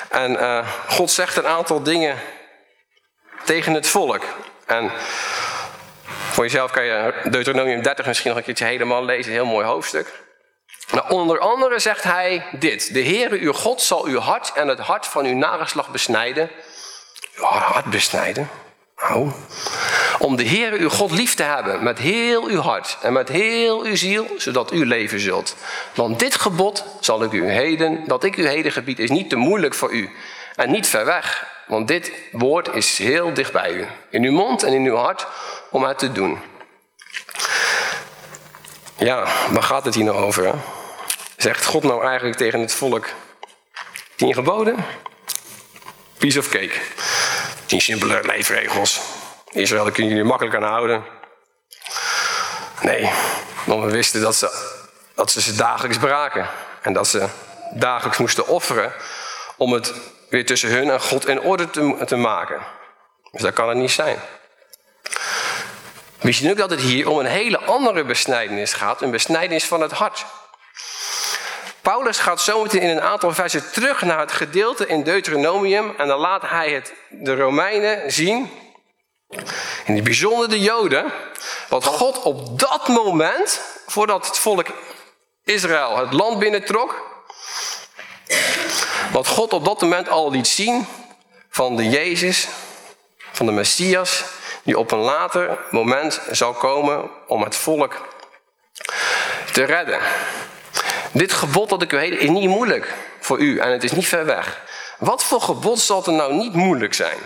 En 0.10 0.32
uh, 0.32 0.68
God 0.88 1.12
zegt 1.12 1.38
een 1.38 1.48
aantal 1.48 1.84
dingen 1.84 2.20
tegen 3.44 3.74
het 3.74 3.88
volk. 3.88 4.24
En 4.66 4.92
voor 6.32 6.44
jezelf 6.44 6.72
kan 6.72 6.84
je 6.84 7.14
Deuteronomium 7.30 7.82
30 7.82 8.06
misschien 8.06 8.30
nog 8.30 8.40
een 8.40 8.46
keertje 8.46 8.66
helemaal 8.66 9.06
lezen. 9.06 9.32
Heel 9.32 9.46
mooi 9.46 9.66
hoofdstuk. 9.66 10.12
Maar 10.92 11.10
onder 11.10 11.40
andere 11.40 11.80
zegt 11.80 12.04
hij 12.04 12.46
dit. 12.52 12.94
De 12.94 13.04
Heere 13.04 13.40
uw 13.40 13.54
God 13.54 13.82
zal 13.82 14.06
uw 14.06 14.20
hart 14.20 14.52
en 14.54 14.68
het 14.68 14.80
hart 14.80 15.08
van 15.08 15.26
uw 15.26 15.36
nageslag 15.36 15.90
besnijden. 15.90 16.50
Uw 17.36 17.44
hart 17.44 17.86
besnijden? 17.86 18.50
Nou, 19.10 19.32
om 20.20 20.36
de 20.36 20.48
Heere 20.48 20.78
uw 20.78 20.90
God 20.90 21.12
lief 21.12 21.36
te 21.36 21.44
hebben 21.44 21.84
met 21.84 22.00
heel 22.00 22.46
uw 22.46 22.60
hart 22.60 22.98
en 23.02 23.14
met 23.14 23.30
heel 23.30 23.84
uw 23.84 23.96
ziel, 23.96 24.28
zodat 24.38 24.74
u 24.74 24.86
leven 24.86 25.20
zult. 25.20 25.56
Want 25.96 26.20
dit 26.20 26.36
gebod 26.36 26.86
zal 27.00 27.24
ik 27.24 27.32
u 27.32 27.52
heden, 27.52 28.04
dat 28.08 28.24
ik 28.24 28.38
u 28.38 28.48
heden 28.48 28.72
gebied, 28.72 29.00
is 29.00 29.10
niet 29.10 29.30
te 29.30 29.36
moeilijk 29.36 29.74
voor 29.74 29.94
u 29.94 30.10
en 30.56 30.72
niet 30.72 30.88
ver 30.88 31.06
weg. 31.06 31.48
Want 31.68 31.88
dit 31.88 32.12
woord 32.32 32.76
is 32.76 32.98
heel 32.98 33.34
dicht 33.34 33.52
bij 33.52 33.72
u, 33.72 33.88
in 34.10 34.24
uw 34.24 34.32
mond 34.32 34.64
en 34.64 34.74
in 34.74 34.86
uw 34.86 34.96
hart, 34.96 35.28
om 35.70 35.84
het 35.84 36.00
te 36.00 36.12
doen. 36.12 36.40
Ja, 38.98 39.28
waar 39.52 39.64
gaat 39.64 39.86
het 39.86 39.96
hier 39.96 40.04
nou 40.04 40.18
over? 40.18 40.54
Zegt 41.38 41.66
God 41.66 41.84
nou 41.84 42.06
eigenlijk 42.06 42.38
tegen 42.38 42.60
het 42.60 42.74
volk 42.74 43.10
tien 44.16 44.34
geboden? 44.34 44.86
Piece 46.18 46.40
of 46.40 46.50
cake. 46.50 46.80
Tien 47.74 47.82
simpele 47.82 48.22
leefregels. 48.24 49.02
Israël, 49.52 49.84
daar 49.84 49.94
kun 49.94 50.08
je 50.08 50.24
makkelijk 50.24 50.56
aan 50.56 50.64
houden. 50.64 51.04
Nee, 52.82 53.10
want 53.66 53.84
we 53.84 53.92
wisten 53.92 54.22
dat 54.22 54.36
ze, 54.36 54.74
dat 55.16 55.32
ze 55.32 55.42
ze 55.42 55.56
dagelijks 55.56 55.98
braken. 55.98 56.50
En 56.82 56.94
dat 56.94 57.08
ze 57.08 57.28
dagelijks 57.72 58.18
moesten 58.18 58.48
offeren 58.48 58.94
om 59.58 59.74
het 59.74 59.94
weer 60.30 60.46
tussen 60.46 60.70
hun 60.70 60.90
en 60.90 61.02
God 61.02 61.28
in 61.28 61.42
orde 61.42 61.70
te, 61.70 62.02
te 62.06 62.16
maken. 62.16 62.62
Dus 63.32 63.42
dat 63.42 63.54
kan 63.54 63.70
het 63.70 63.78
niet 63.78 63.92
zijn. 63.92 64.20
We 66.20 66.32
zien 66.32 66.52
ook 66.52 66.58
dat 66.58 66.70
het 66.70 66.82
hier 66.82 67.10
om 67.10 67.20
een 67.20 67.26
hele 67.26 67.60
andere 67.60 68.04
besnijdenis 68.04 68.74
gaat. 68.74 69.02
Een 69.02 69.12
besnijdenis 69.12 69.66
van 69.66 69.82
het 69.82 69.92
hart. 69.92 70.26
Paulus 71.84 72.18
gaat 72.18 72.42
zometeen 72.42 72.82
in 72.82 72.90
een 72.90 73.02
aantal 73.02 73.34
versen 73.34 73.72
terug 73.72 74.02
naar 74.02 74.20
het 74.20 74.32
gedeelte 74.32 74.88
in 74.88 75.04
Deuteronomium. 75.04 75.94
En 75.98 76.08
dan 76.08 76.20
laat 76.20 76.42
hij 76.42 76.72
het 76.72 76.94
de 77.10 77.36
Romeinen 77.36 78.12
zien. 78.12 78.52
In 79.86 79.96
het 79.96 80.04
bijzonder 80.04 80.50
de 80.50 80.60
Joden. 80.60 81.12
Wat 81.70 81.86
God 81.86 82.22
op 82.22 82.60
dat 82.60 82.88
moment 82.88 83.62
voordat 83.88 84.28
het 84.28 84.40
volk 84.40 84.68
Israël 85.44 85.98
het 85.98 86.14
land 86.14 86.40
binnentrok, 86.40 86.96
wat 89.12 89.28
God 89.28 89.54
op 89.54 89.66
dat 89.66 89.82
moment 89.82 90.10
al 90.10 90.32
liet 90.32 90.48
zien 90.48 90.88
van 91.50 91.76
de 91.76 91.90
Jezus, 91.90 92.48
van 93.32 93.46
de 93.46 93.52
Messias, 93.52 94.24
die 94.64 94.78
op 94.78 94.92
een 94.92 95.00
later 95.00 95.58
moment 95.70 96.22
zal 96.32 96.54
komen 96.54 97.10
om 97.28 97.44
het 97.44 97.56
volk 97.56 98.02
te 99.52 99.64
redden. 99.64 100.00
Dit 101.14 101.34
gebod 101.34 101.70
dat 101.70 101.82
ik 101.82 101.92
u 101.92 101.98
heet 101.98 102.20
is 102.20 102.30
niet 102.30 102.50
moeilijk 102.50 102.94
voor 103.20 103.40
u 103.40 103.60
en 103.60 103.72
het 103.72 103.84
is 103.84 103.92
niet 103.92 104.08
ver 104.08 104.26
weg. 104.26 104.62
Wat 104.98 105.24
voor 105.24 105.42
gebod 105.42 105.80
zal 105.80 106.06
er 106.06 106.14
nou 106.14 106.34
niet 106.34 106.54
moeilijk 106.54 106.94
zijn? 106.94 107.18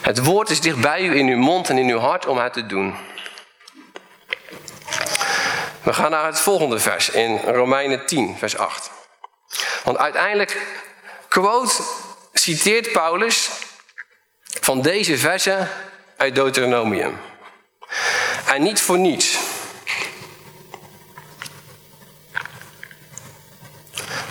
Het 0.00 0.24
woord 0.24 0.50
is 0.50 0.60
dicht 0.60 0.80
bij 0.80 1.02
u 1.02 1.16
in 1.16 1.26
uw 1.26 1.38
mond 1.38 1.68
en 1.68 1.78
in 1.78 1.88
uw 1.88 1.98
hart 1.98 2.26
om 2.26 2.38
het 2.38 2.52
te 2.52 2.66
doen. 2.66 2.94
We 5.82 5.92
gaan 5.92 6.10
naar 6.10 6.26
het 6.26 6.40
volgende 6.40 6.78
vers 6.78 7.10
in 7.10 7.36
Romeinen 7.36 8.06
10, 8.06 8.38
vers 8.38 8.56
8. 8.56 8.90
Want 9.84 9.98
uiteindelijk 9.98 10.66
quote, 11.28 11.82
citeert 12.32 12.92
Paulus 12.92 13.50
van 14.60 14.82
deze 14.82 15.18
versen 15.18 15.68
uit 16.16 16.34
Deuteronomium. 16.34 17.20
En 18.46 18.62
niet 18.62 18.80
voor 18.80 18.98
niets. 18.98 19.39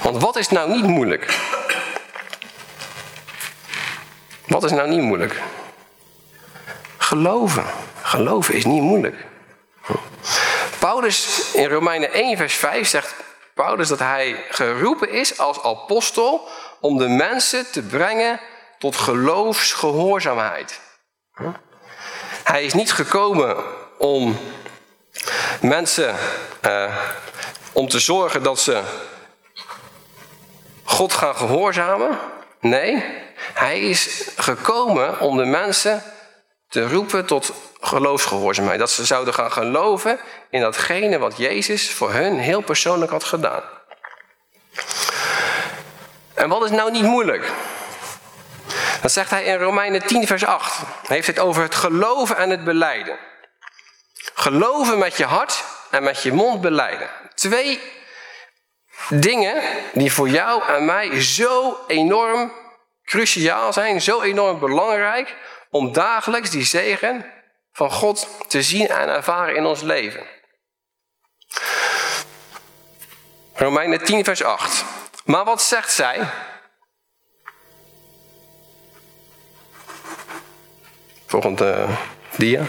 Want 0.01 0.21
wat 0.21 0.35
is 0.35 0.49
nou 0.49 0.69
niet 0.69 0.87
moeilijk? 0.87 1.37
Wat 4.47 4.63
is 4.63 4.71
nou 4.71 4.89
niet 4.89 5.01
moeilijk? 5.01 5.41
Geloven. 6.97 7.65
Geloven 8.01 8.53
is 8.53 8.65
niet 8.65 8.81
moeilijk. 8.81 9.25
Paulus 10.79 11.51
in 11.53 11.69
Romeinen 11.69 12.13
1, 12.13 12.37
vers 12.37 12.55
5 12.55 12.87
zegt 12.87 13.15
Paulus 13.53 13.87
dat 13.87 13.99
hij 13.99 14.45
geroepen 14.49 15.09
is 15.09 15.37
als 15.37 15.63
apostel 15.63 16.47
om 16.79 16.97
de 16.97 17.07
mensen 17.07 17.71
te 17.71 17.81
brengen 17.81 18.39
tot 18.77 18.95
geloofsgehoorzaamheid. 18.95 20.79
Hij 22.43 22.63
is 22.63 22.73
niet 22.73 22.91
gekomen 22.91 23.55
om 23.97 24.37
mensen, 25.61 26.15
eh, 26.61 26.95
om 27.71 27.87
te 27.87 27.99
zorgen 27.99 28.43
dat 28.43 28.59
ze 28.59 28.81
God 30.99 31.13
gaan 31.13 31.35
gehoorzamen. 31.35 32.19
Nee, 32.59 33.03
hij 33.53 33.79
is 33.79 34.29
gekomen 34.35 35.19
om 35.19 35.37
de 35.37 35.45
mensen 35.45 36.03
te 36.69 36.87
roepen 36.87 37.25
tot 37.25 37.53
geloofsgehoorzaamheid. 37.79 38.79
Dat 38.79 38.91
ze 38.91 39.05
zouden 39.05 39.33
gaan 39.33 39.51
geloven 39.51 40.19
in 40.49 40.61
datgene 40.61 41.17
wat 41.17 41.37
Jezus 41.37 41.91
voor 41.91 42.11
hun 42.11 42.37
heel 42.37 42.61
persoonlijk 42.61 43.11
had 43.11 43.23
gedaan. 43.23 43.61
En 46.33 46.49
wat 46.49 46.63
is 46.63 46.69
nou 46.69 46.91
niet 46.91 47.03
moeilijk? 47.03 47.51
Dat 49.01 49.11
zegt 49.11 49.29
hij 49.29 49.43
in 49.43 49.57
Romeinen 49.57 50.07
10, 50.07 50.27
vers 50.27 50.45
8. 50.45 50.77
Hij 50.77 51.15
heeft 51.15 51.27
het 51.27 51.39
over 51.39 51.61
het 51.61 51.75
geloven 51.75 52.37
en 52.37 52.49
het 52.49 52.63
beleiden. 52.63 53.17
Geloven 54.33 54.97
met 54.97 55.17
je 55.17 55.25
hart 55.25 55.63
en 55.91 56.03
met 56.03 56.21
je 56.21 56.33
mond 56.33 56.61
beleiden. 56.61 57.09
Twee 57.35 57.98
dingen 59.09 59.63
die 59.93 60.13
voor 60.13 60.29
jou 60.29 60.63
en 60.63 60.85
mij 60.85 61.21
zo 61.21 61.77
enorm 61.87 62.51
cruciaal 63.03 63.73
zijn, 63.73 64.01
zo 64.01 64.21
enorm 64.21 64.59
belangrijk 64.59 65.35
om 65.69 65.93
dagelijks 65.93 66.49
die 66.49 66.65
zegen 66.65 67.25
van 67.71 67.91
God 67.91 68.27
te 68.47 68.61
zien 68.61 68.87
en 68.87 69.09
ervaren 69.09 69.55
in 69.55 69.65
ons 69.65 69.81
leven. 69.81 70.23
Romeinen 73.53 74.03
10, 74.03 74.23
vers 74.23 74.43
8. 74.43 74.83
Maar 75.25 75.45
wat 75.45 75.61
zegt 75.61 75.91
zij? 75.91 76.27
Volgende 81.25 81.87
dia. 82.37 82.65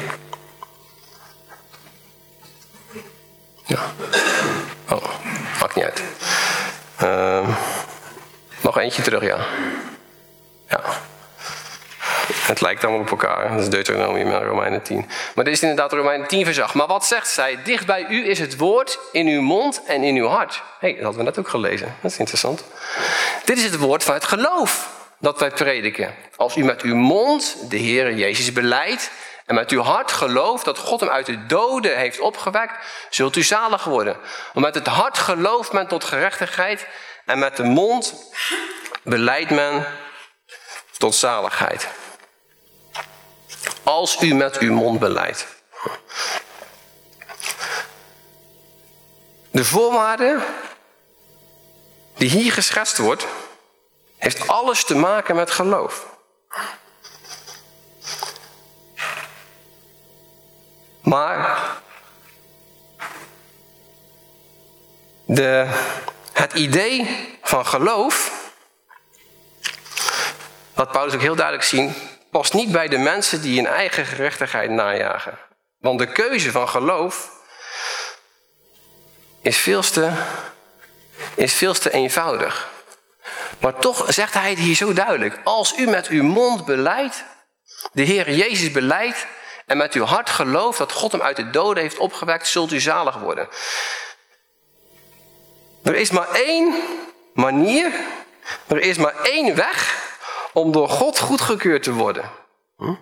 Eentje 8.81 9.03
terug, 9.03 9.23
ja. 9.23 9.39
Ja. 10.69 10.81
Het 12.51 12.61
lijkt 12.61 12.85
allemaal 12.85 13.01
op 13.01 13.11
elkaar. 13.11 13.51
Dat 13.51 13.61
is 13.61 13.69
Deuteronomium 13.69 14.33
en 14.33 14.45
Romeinen 14.45 14.83
10. 14.83 15.07
Maar 15.35 15.45
dit 15.45 15.55
is 15.55 15.61
inderdaad 15.61 15.93
Romeinen 15.93 16.27
10 16.27 16.45
vers 16.45 16.61
8. 16.61 16.75
Maar 16.75 16.87
wat 16.87 17.05
zegt 17.05 17.29
zij? 17.29 17.59
Dicht 17.65 17.87
bij 17.87 18.07
u 18.09 18.29
is 18.29 18.39
het 18.39 18.57
woord 18.57 18.99
in 19.13 19.27
uw 19.27 19.41
mond 19.41 19.83
en 19.87 20.03
in 20.03 20.17
uw 20.17 20.27
hart. 20.27 20.55
Hé, 20.55 20.61
hey, 20.79 20.93
dat 20.93 21.03
hadden 21.03 21.21
we 21.21 21.27
net 21.27 21.39
ook 21.39 21.49
gelezen. 21.49 21.95
Dat 22.01 22.11
is 22.11 22.19
interessant. 22.19 22.65
Dit 23.45 23.59
is 23.59 23.65
het 23.65 23.77
woord 23.77 24.05
van 24.05 24.15
het 24.15 24.25
geloof 24.25 24.89
dat 25.19 25.39
wij 25.41 25.51
prediken. 25.51 26.15
Als 26.37 26.57
u 26.57 26.65
met 26.65 26.83
uw 26.83 26.95
mond 26.95 27.71
de 27.71 27.77
Heer 27.77 28.15
Jezus 28.15 28.53
beleidt 28.53 29.11
en 29.47 29.55
met 29.55 29.71
uw 29.71 29.81
hart 29.81 30.13
gelooft 30.13 30.65
dat 30.65 30.79
God 30.79 31.01
hem 31.01 31.09
uit 31.09 31.27
de 31.27 31.47
doden 31.47 31.97
heeft 31.97 32.21
opgewekt, 32.21 32.75
zult 33.11 33.37
u 33.37 33.43
zalig 33.43 33.85
worden. 33.85 34.17
Want 34.53 34.67
met 34.67 34.75
het 34.75 34.87
hart 34.87 35.19
gelooft 35.19 35.73
men 35.73 35.87
tot 35.87 36.05
gerechtigheid 36.05 36.87
en 37.31 37.39
met 37.39 37.57
de 37.57 37.63
mond 37.63 38.15
beleidt 39.03 39.51
men 39.51 39.87
tot 40.99 41.15
zaligheid. 41.15 41.89
Als 43.83 44.23
u 44.23 44.35
met 44.35 44.59
uw 44.59 44.75
mond 44.75 44.99
beleidt. 44.99 45.47
De 49.51 49.65
voorwaarde 49.65 50.39
die 52.17 52.29
hier 52.29 52.53
geschetst 52.53 52.99
wordt, 52.99 53.27
heeft 54.17 54.49
alles 54.49 54.85
te 54.85 54.95
maken 54.95 55.37
met 55.37 55.51
geloof. 55.51 56.07
Maar 61.01 61.77
de, 65.27 65.69
het 66.41 66.53
idee 66.53 67.29
van 67.43 67.67
geloof, 67.67 68.33
wat 70.75 70.93
Paulus 70.93 71.15
ook 71.15 71.21
heel 71.21 71.35
duidelijk 71.35 71.67
zien, 71.67 71.95
past 72.31 72.55
niet 72.55 72.73
bij 72.73 72.89
de 72.89 72.99
mensen 72.99 73.43
die 73.43 73.57
hun 73.57 73.73
eigen 73.73 74.07
gerechtigheid 74.07 74.71
najagen. 74.71 75.39
Want 75.79 75.99
de 75.99 76.13
keuze 76.13 76.51
van 76.51 76.69
geloof 76.69 77.31
is 79.43 79.57
veel 79.57 79.83
te, 79.83 80.13
is 81.35 81.55
veel 81.55 81.73
te 81.73 81.91
eenvoudig. 81.91 82.69
Maar 83.59 83.75
toch 83.79 84.13
zegt 84.13 84.35
hij 84.35 84.51
het 84.51 84.59
hier 84.59 84.75
zo 84.75 84.93
duidelijk. 84.93 85.41
Als 85.45 85.79
u 85.79 85.87
met 85.87 86.07
uw 86.07 86.23
mond 86.23 86.65
beleidt, 86.65 87.25
de 87.93 88.03
Heer 88.03 88.31
Jezus 88.31 88.71
beleidt, 88.71 89.27
en 89.67 89.77
met 89.77 89.93
uw 89.93 90.05
hart 90.05 90.31
gelooft 90.31 90.79
dat 90.79 90.93
God 90.93 91.13
hem 91.13 91.23
uit 91.23 91.37
de 91.37 91.51
doden 91.51 91.83
heeft 91.83 91.99
opgewekt, 91.99 92.47
zult 92.47 92.73
u 92.73 92.81
zalig 92.81 93.17
worden. 93.17 93.49
Er 95.83 95.95
is 95.95 96.11
maar 96.11 96.31
één 96.31 96.75
manier, 97.35 97.93
er 98.67 98.81
is 98.81 98.97
maar 98.97 99.15
één 99.23 99.55
weg 99.55 100.09
om 100.53 100.73
door 100.73 100.89
God 100.89 101.19
goedgekeurd 101.19 101.83
te 101.83 101.93
worden. 101.93 102.31
Hm? 102.77 102.95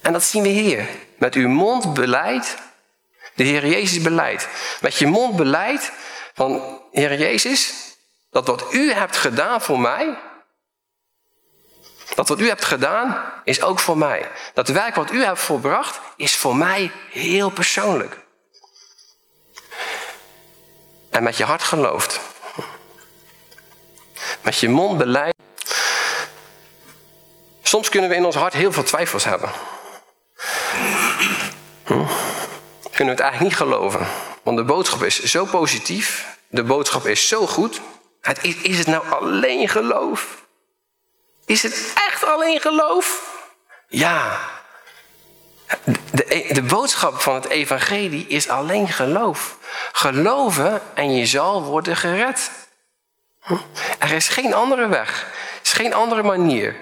En 0.00 0.12
dat 0.12 0.22
zien 0.22 0.42
we 0.42 0.48
hier. 0.48 0.88
Met 1.18 1.34
uw 1.34 1.48
mond 1.48 1.94
beleid, 1.94 2.56
de 3.34 3.44
Heer 3.44 3.66
Jezus 3.66 4.02
beleid. 4.02 4.48
Met 4.80 4.96
je 4.96 5.06
mond 5.06 5.36
beleid 5.36 5.92
van 6.34 6.80
Heer 6.90 7.18
Jezus, 7.18 7.74
dat 8.30 8.46
wat 8.46 8.74
u 8.74 8.92
hebt 8.92 9.16
gedaan 9.16 9.60
voor 9.60 9.80
mij, 9.80 10.18
dat 12.14 12.28
wat 12.28 12.40
u 12.40 12.48
hebt 12.48 12.64
gedaan, 12.64 13.32
is 13.44 13.62
ook 13.62 13.78
voor 13.78 13.98
mij. 13.98 14.30
Dat 14.54 14.68
werk 14.68 14.94
wat 14.94 15.12
u 15.12 15.24
hebt 15.24 15.38
volbracht, 15.38 16.00
is 16.16 16.36
voor 16.36 16.56
mij 16.56 16.90
heel 17.10 17.50
persoonlijk. 17.50 18.18
En 21.10 21.22
met 21.22 21.36
je 21.36 21.44
hart 21.44 21.62
gelooft. 21.62 22.20
Met 24.40 24.58
je 24.58 24.68
mond 24.68 24.98
beleid. 24.98 25.34
Soms 27.62 27.88
kunnen 27.88 28.10
we 28.10 28.16
in 28.16 28.24
ons 28.24 28.34
hart 28.34 28.52
heel 28.52 28.72
veel 28.72 28.82
twijfels 28.82 29.24
hebben. 29.24 29.50
Hm? 31.84 32.04
Kunnen 32.82 33.16
we 33.16 33.22
het 33.22 33.30
eigenlijk 33.30 33.40
niet 33.40 33.56
geloven. 33.56 34.06
Want 34.42 34.56
de 34.56 34.64
boodschap 34.64 35.02
is 35.02 35.22
zo 35.22 35.44
positief. 35.44 36.36
De 36.48 36.64
boodschap 36.64 37.06
is 37.06 37.28
zo 37.28 37.46
goed. 37.46 37.80
Het 38.20 38.44
is, 38.44 38.56
is 38.56 38.78
het 38.78 38.86
nou 38.86 39.10
alleen 39.10 39.68
geloof? 39.68 40.46
Is 41.46 41.62
het 41.62 41.92
echt 41.94 42.24
alleen 42.24 42.60
geloof? 42.60 43.36
Ja. 43.88 44.38
De, 46.10 46.48
de 46.52 46.62
boodschap 46.62 47.20
van 47.20 47.34
het 47.34 47.48
evangelie 47.48 48.26
is 48.26 48.48
alleen 48.48 48.88
geloof. 48.88 49.56
Geloven 49.92 50.82
en 50.94 51.14
je 51.14 51.26
zal 51.26 51.62
worden 51.62 51.96
gered. 51.96 52.50
Hm? 53.40 53.56
Er 53.98 54.12
is 54.12 54.28
geen 54.28 54.54
andere 54.54 54.88
weg. 54.88 55.22
Er 55.22 55.60
is 55.62 55.72
geen 55.72 55.94
andere 55.94 56.22
manier. 56.22 56.76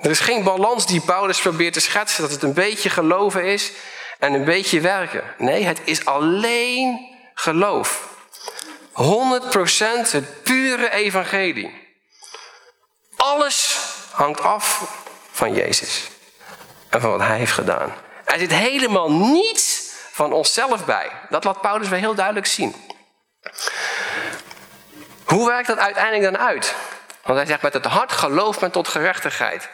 Er 0.00 0.10
is 0.10 0.20
geen 0.20 0.44
balans 0.44 0.86
die 0.86 1.00
Paulus 1.00 1.40
probeert 1.40 1.72
te 1.72 1.80
schetsen, 1.80 2.22
dat 2.22 2.30
het 2.30 2.42
een 2.42 2.54
beetje 2.54 2.90
geloven 2.90 3.44
is 3.44 3.72
en 4.18 4.32
een 4.32 4.44
beetje 4.44 4.80
werken. 4.80 5.24
Nee, 5.38 5.64
het 5.64 5.80
is 5.84 6.04
alleen 6.04 7.08
geloof. 7.34 8.10
100% 8.92 10.10
het 10.10 10.42
pure 10.42 10.90
evangelie. 10.90 11.80
Alles 13.16 13.78
hangt 14.10 14.40
af 14.40 14.82
van 15.32 15.54
Jezus 15.54 16.11
en 16.92 17.00
van 17.00 17.10
wat 17.10 17.20
Hij 17.20 17.36
heeft 17.36 17.52
gedaan. 17.52 17.92
Er 18.24 18.38
zit 18.38 18.52
helemaal 18.52 19.12
niets 19.12 19.92
van 20.10 20.32
onszelf 20.32 20.84
bij. 20.84 21.10
Dat 21.28 21.44
laat 21.44 21.60
Paulus 21.60 21.88
weer 21.88 21.98
heel 21.98 22.14
duidelijk 22.14 22.46
zien. 22.46 22.74
Hoe 25.24 25.46
werkt 25.46 25.66
dat 25.66 25.78
uiteindelijk 25.78 26.32
dan 26.32 26.38
uit? 26.38 26.74
Want 27.22 27.38
hij 27.38 27.46
zegt 27.46 27.62
met 27.62 27.72
het 27.72 27.84
hart 27.84 28.12
gelooft 28.12 28.60
men 28.60 28.70
tot 28.70 28.88
gerechtigheid. 28.88 29.68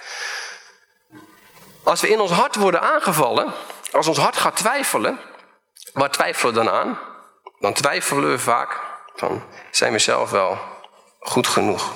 Als 1.83 2.00
we 2.00 2.09
in 2.09 2.20
ons 2.20 2.31
hart 2.31 2.54
worden 2.54 2.81
aangevallen, 2.81 3.52
als 3.92 4.07
ons 4.07 4.18
hart 4.18 4.37
gaat 4.37 4.57
twijfelen, 4.57 5.18
waar 5.92 6.11
twijfelen 6.11 6.54
we 6.54 6.64
dan 6.64 6.70
aan? 6.70 6.98
Dan 7.59 7.72
twijfelen 7.72 8.31
we 8.31 8.38
vaak 8.38 8.81
van, 9.14 9.42
zijn 9.70 9.92
we 9.92 9.98
zelf 9.98 10.31
wel 10.31 10.59
goed 11.18 11.46
genoeg? 11.46 11.92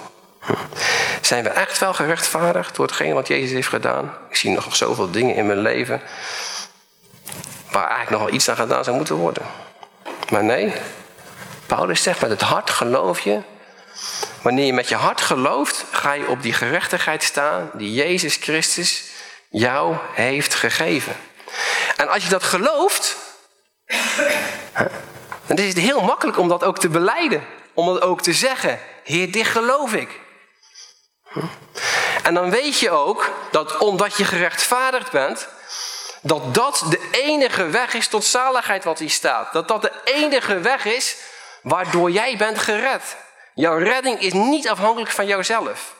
Zijn 1.20 1.44
we 1.44 1.50
echt 1.50 1.78
wel 1.78 1.94
gerechtvaardigd 1.94 2.76
door 2.76 2.86
hetgeen 2.86 3.14
wat 3.14 3.28
Jezus 3.28 3.50
heeft 3.50 3.68
gedaan? 3.68 4.14
Ik 4.28 4.36
zie 4.36 4.50
nog 4.50 4.76
zoveel 4.76 5.10
dingen 5.10 5.34
in 5.34 5.46
mijn 5.46 5.58
leven 5.58 6.02
waar 7.70 7.88
eigenlijk 7.88 8.10
nog 8.10 8.20
wel 8.20 8.32
iets 8.32 8.48
aan 8.48 8.56
gedaan 8.56 8.84
zou 8.84 8.96
moeten 8.96 9.16
worden. 9.16 9.42
Maar 10.30 10.44
nee, 10.44 10.72
Paulus 11.66 12.02
zegt 12.02 12.20
met 12.20 12.30
het 12.30 12.40
hart 12.40 12.70
geloof 12.70 13.20
je. 13.20 13.40
Wanneer 14.42 14.66
je 14.66 14.72
met 14.72 14.88
je 14.88 14.94
hart 14.94 15.20
gelooft, 15.20 15.84
ga 15.90 16.12
je 16.12 16.28
op 16.28 16.42
die 16.42 16.52
gerechtigheid 16.52 17.22
staan 17.22 17.70
die 17.72 17.92
Jezus 17.92 18.36
Christus 18.36 19.04
jou 19.48 19.96
heeft 20.12 20.54
gegeven. 20.54 21.16
En 21.96 22.08
als 22.08 22.22
je 22.22 22.28
dat 22.28 22.42
gelooft, 22.42 23.16
dan 25.46 25.56
is 25.56 25.68
het 25.68 25.78
heel 25.78 26.00
makkelijk 26.00 26.38
om 26.38 26.48
dat 26.48 26.64
ook 26.64 26.78
te 26.78 26.88
beleiden. 26.88 27.44
Om 27.74 27.86
dat 27.86 28.02
ook 28.02 28.22
te 28.22 28.32
zeggen. 28.32 28.78
Heer, 29.04 29.32
dit 29.32 29.46
geloof 29.46 29.94
ik. 29.94 30.20
En 32.22 32.34
dan 32.34 32.50
weet 32.50 32.78
je 32.78 32.90
ook 32.90 33.30
dat 33.50 33.78
omdat 33.78 34.16
je 34.16 34.24
gerechtvaardigd 34.24 35.10
bent, 35.10 35.48
dat 36.22 36.54
dat 36.54 36.84
de 36.88 37.08
enige 37.10 37.66
weg 37.66 37.94
is 37.94 38.08
tot 38.08 38.24
zaligheid 38.24 38.84
wat 38.84 38.98
hier 38.98 39.10
staat. 39.10 39.52
Dat 39.52 39.68
dat 39.68 39.82
de 39.82 39.92
enige 40.04 40.60
weg 40.60 40.84
is 40.84 41.16
waardoor 41.62 42.10
jij 42.10 42.36
bent 42.36 42.58
gered. 42.58 43.16
Jouw 43.54 43.78
redding 43.78 44.20
is 44.20 44.32
niet 44.32 44.68
afhankelijk 44.68 45.10
van 45.10 45.26
jouzelf. 45.26 45.94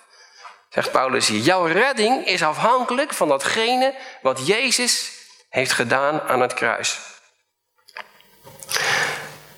Zegt 0.69 0.91
Paulus 0.91 1.29
hier. 1.29 1.41
Jouw 1.41 1.65
redding 1.65 2.27
is 2.27 2.43
afhankelijk 2.43 3.15
van 3.15 3.29
datgene 3.29 3.95
wat 4.23 4.47
Jezus 4.47 5.13
heeft 5.49 5.73
gedaan 5.73 6.21
aan 6.21 6.41
het 6.41 6.55
kruis. 6.55 6.99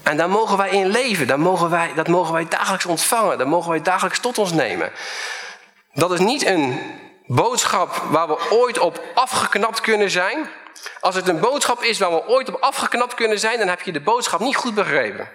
En 0.03 0.17
daar 0.17 0.29
mogen 0.31 0.57
wij 0.57 0.71
in 0.71 0.87
leven. 0.87 1.27
Daar 1.27 1.41
mogen 1.41 1.71
wij, 1.71 1.95
dat 1.95 2.09
mogen 2.09 2.33
wij 2.33 2.49
dagelijks 2.49 2.87
ontvangen. 2.87 3.39
Dat 3.39 3.47
mogen 3.47 3.71
wij 3.71 3.83
dagelijks 3.83 4.19
tot 4.19 4.39
ons 4.39 4.53
nemen. 4.53 4.93
Dat 5.95 6.13
is 6.13 6.19
niet 6.19 6.47
een 6.47 6.81
boodschap 7.27 8.03
waar 8.11 8.29
we 8.29 8.51
ooit 8.51 8.79
op 8.79 9.01
afgeknapt 9.15 9.81
kunnen 9.81 10.11
zijn. 10.11 10.51
Als 11.01 11.15
het 11.15 11.29
een 11.29 11.41
boodschap 11.41 11.83
is 11.83 11.99
waar 11.99 12.11
we 12.11 12.29
ooit 12.29 12.49
op 12.49 12.63
afgeknapt 12.63 13.15
kunnen 13.15 13.39
zijn, 13.39 13.59
dan 13.59 13.69
heb 13.69 13.83
je 13.83 13.93
de 13.93 14.01
boodschap 14.01 14.41
niet 14.41 14.57
goed 14.57 14.75
begrepen. 14.75 15.29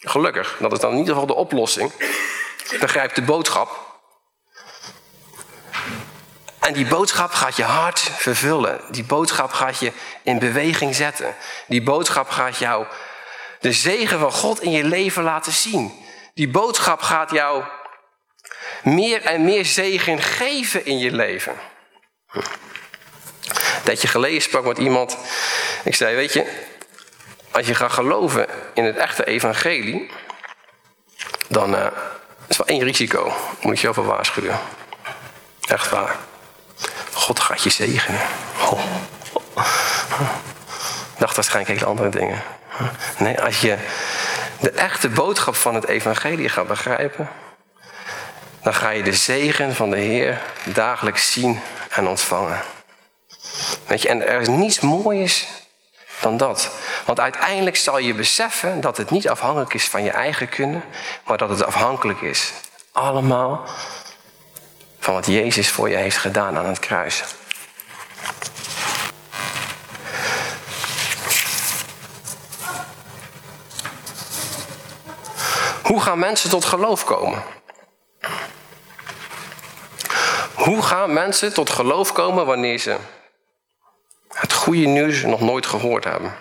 Gelukkig, 0.00 0.56
dat 0.58 0.72
is 0.72 0.78
dan 0.78 0.92
in 0.92 0.98
ieder 0.98 1.12
geval 1.12 1.26
de 1.26 1.34
oplossing. 1.34 1.92
Begrijp 2.80 3.14
de 3.14 3.22
boodschap. 3.22 3.86
En 6.58 6.72
die 6.72 6.86
boodschap 6.86 7.30
gaat 7.30 7.56
je 7.56 7.62
hart 7.62 7.98
vervullen. 7.98 8.80
Die 8.90 9.04
boodschap 9.04 9.52
gaat 9.52 9.78
je 9.78 9.92
in 10.22 10.38
beweging 10.38 10.94
zetten. 10.94 11.34
Die 11.66 11.82
boodschap 11.82 12.28
gaat 12.28 12.56
jou 12.56 12.86
de 13.60 13.72
zegen 13.72 14.18
van 14.18 14.32
God 14.32 14.62
in 14.62 14.70
je 14.70 14.84
leven 14.84 15.22
laten 15.22 15.52
zien. 15.52 16.06
Die 16.34 16.48
boodschap 16.48 17.00
gaat 17.00 17.30
jou 17.30 17.64
meer 18.82 19.22
en 19.22 19.44
meer 19.44 19.64
zegen 19.64 20.22
geven 20.22 20.86
in 20.86 20.98
je 20.98 21.10
leven. 21.10 21.54
Dat 23.84 24.02
je 24.02 24.08
geleden 24.08 24.42
sprak 24.42 24.64
met 24.64 24.78
iemand. 24.78 25.16
Ik 25.84 25.94
zei, 25.94 26.14
weet 26.14 26.32
je, 26.32 26.46
als 27.50 27.66
je 27.66 27.74
gaat 27.74 27.92
geloven 27.92 28.46
in 28.74 28.84
het 28.84 28.96
echte 28.96 29.24
evangelie, 29.24 30.10
dan 31.48 31.74
uh, 31.74 31.86
is 32.46 32.56
wel 32.56 32.66
één 32.66 32.82
risico. 32.82 33.32
Moet 33.60 33.80
je 33.80 33.88
over 33.88 34.04
waarschuwen. 34.04 34.58
Echt 35.68 35.88
waar. 35.88 36.16
God 37.12 37.40
gaat 37.40 37.62
je 37.62 37.70
zegenen. 37.70 38.20
Oh. 38.70 38.84
Dacht 41.18 41.36
waarschijnlijk 41.36 41.78
hele 41.78 41.90
andere 41.90 42.08
dingen. 42.08 42.42
Nee, 43.18 43.40
als 43.40 43.60
je 43.60 43.78
de 44.60 44.70
echte 44.70 45.08
boodschap 45.08 45.54
van 45.54 45.74
het 45.74 45.86
evangelie 45.86 46.48
gaat 46.48 46.66
begrijpen, 46.66 47.28
dan 48.68 48.76
ga 48.76 48.90
je 48.90 49.02
de 49.02 49.12
zegen 49.12 49.74
van 49.74 49.90
de 49.90 49.96
Heer 49.96 50.40
dagelijks 50.64 51.32
zien 51.32 51.60
en 51.90 52.06
ontvangen. 52.06 52.60
Weet 53.86 54.02
je, 54.02 54.08
en 54.08 54.26
er 54.26 54.40
is 54.40 54.48
niets 54.48 54.80
moois 54.80 55.46
dan 56.20 56.36
dat. 56.36 56.70
Want 57.04 57.20
uiteindelijk 57.20 57.76
zal 57.76 57.98
je 57.98 58.14
beseffen 58.14 58.80
dat 58.80 58.96
het 58.96 59.10
niet 59.10 59.28
afhankelijk 59.28 59.74
is 59.74 59.88
van 59.88 60.02
je 60.02 60.10
eigen 60.10 60.48
kunnen, 60.48 60.84
maar 61.24 61.38
dat 61.38 61.48
het 61.48 61.64
afhankelijk 61.64 62.20
is. 62.20 62.52
Allemaal 62.92 63.64
van 64.98 65.14
wat 65.14 65.26
Jezus 65.26 65.70
voor 65.70 65.88
je 65.88 65.96
heeft 65.96 66.16
gedaan 66.16 66.56
aan 66.56 66.66
het 66.66 66.78
kruis. 66.78 67.24
Hoe 75.82 76.00
gaan 76.00 76.18
mensen 76.18 76.50
tot 76.50 76.64
geloof 76.64 77.04
komen? 77.04 77.56
Hoe 80.68 80.82
gaan 80.82 81.12
mensen 81.12 81.52
tot 81.52 81.70
geloof 81.70 82.12
komen 82.12 82.46
wanneer 82.46 82.78
ze 82.78 82.96
het 84.28 84.52
goede 84.52 84.86
nieuws 84.86 85.22
nog 85.22 85.40
nooit 85.40 85.66
gehoord 85.66 86.04
hebben? 86.04 86.36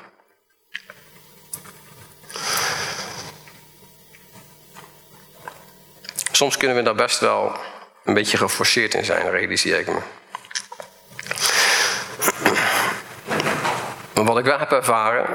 Soms 6.31 6.57
kunnen 6.57 6.77
we 6.77 6.83
daar 6.83 6.95
best 6.95 7.19
wel 7.19 7.55
een 8.03 8.13
beetje 8.13 8.37
geforceerd 8.37 8.93
in 8.93 9.05
zijn, 9.05 9.29
realiseer 9.29 9.79
ik 9.79 9.87
me. 9.87 9.99
Maar 14.13 14.23
wat 14.23 14.37
ik 14.37 14.45
wel 14.45 14.59
heb 14.59 14.71
ervaren, 14.71 15.27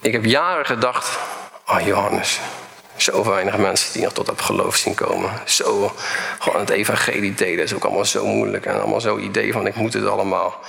ik 0.00 0.12
heb 0.12 0.24
jaren 0.24 0.66
gedacht, 0.66 1.18
oh 1.66 1.80
Johannes, 1.80 2.40
zo 3.02 3.24
weinig 3.24 3.56
mensen 3.56 3.92
die 3.92 4.02
nog 4.02 4.12
tot 4.12 4.26
dat 4.26 4.42
geloof 4.42 4.76
zien 4.76 4.94
komen. 4.94 5.30
Zo, 5.44 5.94
gewoon 6.38 6.60
het 6.60 6.70
evangelie 6.70 7.34
delen 7.34 7.64
is 7.64 7.74
ook 7.74 7.84
allemaal 7.84 8.04
zo 8.04 8.26
moeilijk. 8.26 8.66
En 8.66 8.80
allemaal 8.80 9.00
zo'n 9.00 9.24
idee 9.24 9.52
van 9.52 9.66
ik 9.66 9.74
moet 9.74 9.92
het 9.92 10.06
allemaal. 10.06 10.60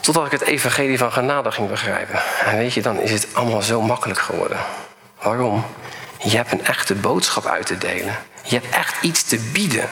Totdat 0.00 0.26
ik 0.26 0.32
het 0.32 0.42
evangelie 0.42 0.98
van 0.98 1.12
genade 1.12 1.50
ging 1.50 1.68
begrijpen. 1.68 2.22
En 2.44 2.56
weet 2.56 2.74
je, 2.74 2.82
dan 2.82 3.00
is 3.00 3.10
het 3.10 3.26
allemaal 3.32 3.62
zo 3.62 3.80
makkelijk 3.80 4.20
geworden. 4.20 4.58
Waarom? 5.22 5.64
Je 6.18 6.36
hebt 6.36 6.52
een 6.52 6.64
echte 6.64 6.94
boodschap 6.94 7.46
uit 7.46 7.66
te 7.66 7.78
delen. 7.78 8.16
Je 8.42 8.54
hebt 8.54 8.74
echt 8.74 9.02
iets 9.02 9.22
te 9.22 9.38
bieden. 9.52 9.88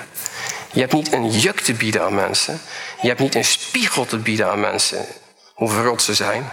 Je 0.72 0.80
hebt 0.80 0.92
niet 0.92 1.12
een 1.12 1.30
juk 1.30 1.60
te 1.60 1.72
bieden 1.72 2.02
aan 2.02 2.14
mensen. 2.14 2.60
Je 3.00 3.08
hebt 3.08 3.20
niet 3.20 3.34
een 3.34 3.44
spiegel 3.44 4.04
te 4.04 4.16
bieden 4.16 4.50
aan 4.50 4.60
mensen. 4.60 5.06
Hoe 5.54 5.70
verrot 5.70 6.02
ze 6.02 6.14
zijn. 6.14 6.52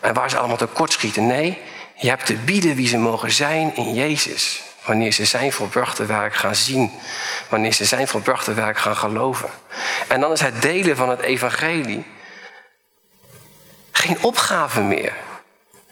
En 0.00 0.14
waar 0.14 0.30
ze 0.30 0.38
allemaal 0.38 0.56
tekort 0.56 0.92
schieten. 0.92 1.26
Nee, 1.26 1.58
je 1.96 2.08
hebt 2.08 2.26
te 2.26 2.34
bieden 2.34 2.74
wie 2.74 2.88
ze 2.88 2.98
mogen 2.98 3.32
zijn 3.32 3.76
in 3.76 3.94
Jezus. 3.94 4.62
Wanneer 4.84 5.12
ze 5.12 5.24
zijn 5.24 5.52
volbrachte 5.52 6.06
werk 6.06 6.34
gaan 6.34 6.54
zien. 6.54 6.90
Wanneer 7.48 7.72
ze 7.72 7.84
zijn 7.84 8.08
volbrachte 8.08 8.54
werk 8.54 8.78
gaan 8.78 8.96
geloven. 8.96 9.48
En 10.08 10.20
dan 10.20 10.32
is 10.32 10.40
het 10.40 10.62
delen 10.62 10.96
van 10.96 11.08
het 11.08 11.20
evangelie 11.20 12.04
geen 13.92 14.22
opgave 14.22 14.80
meer. 14.80 15.12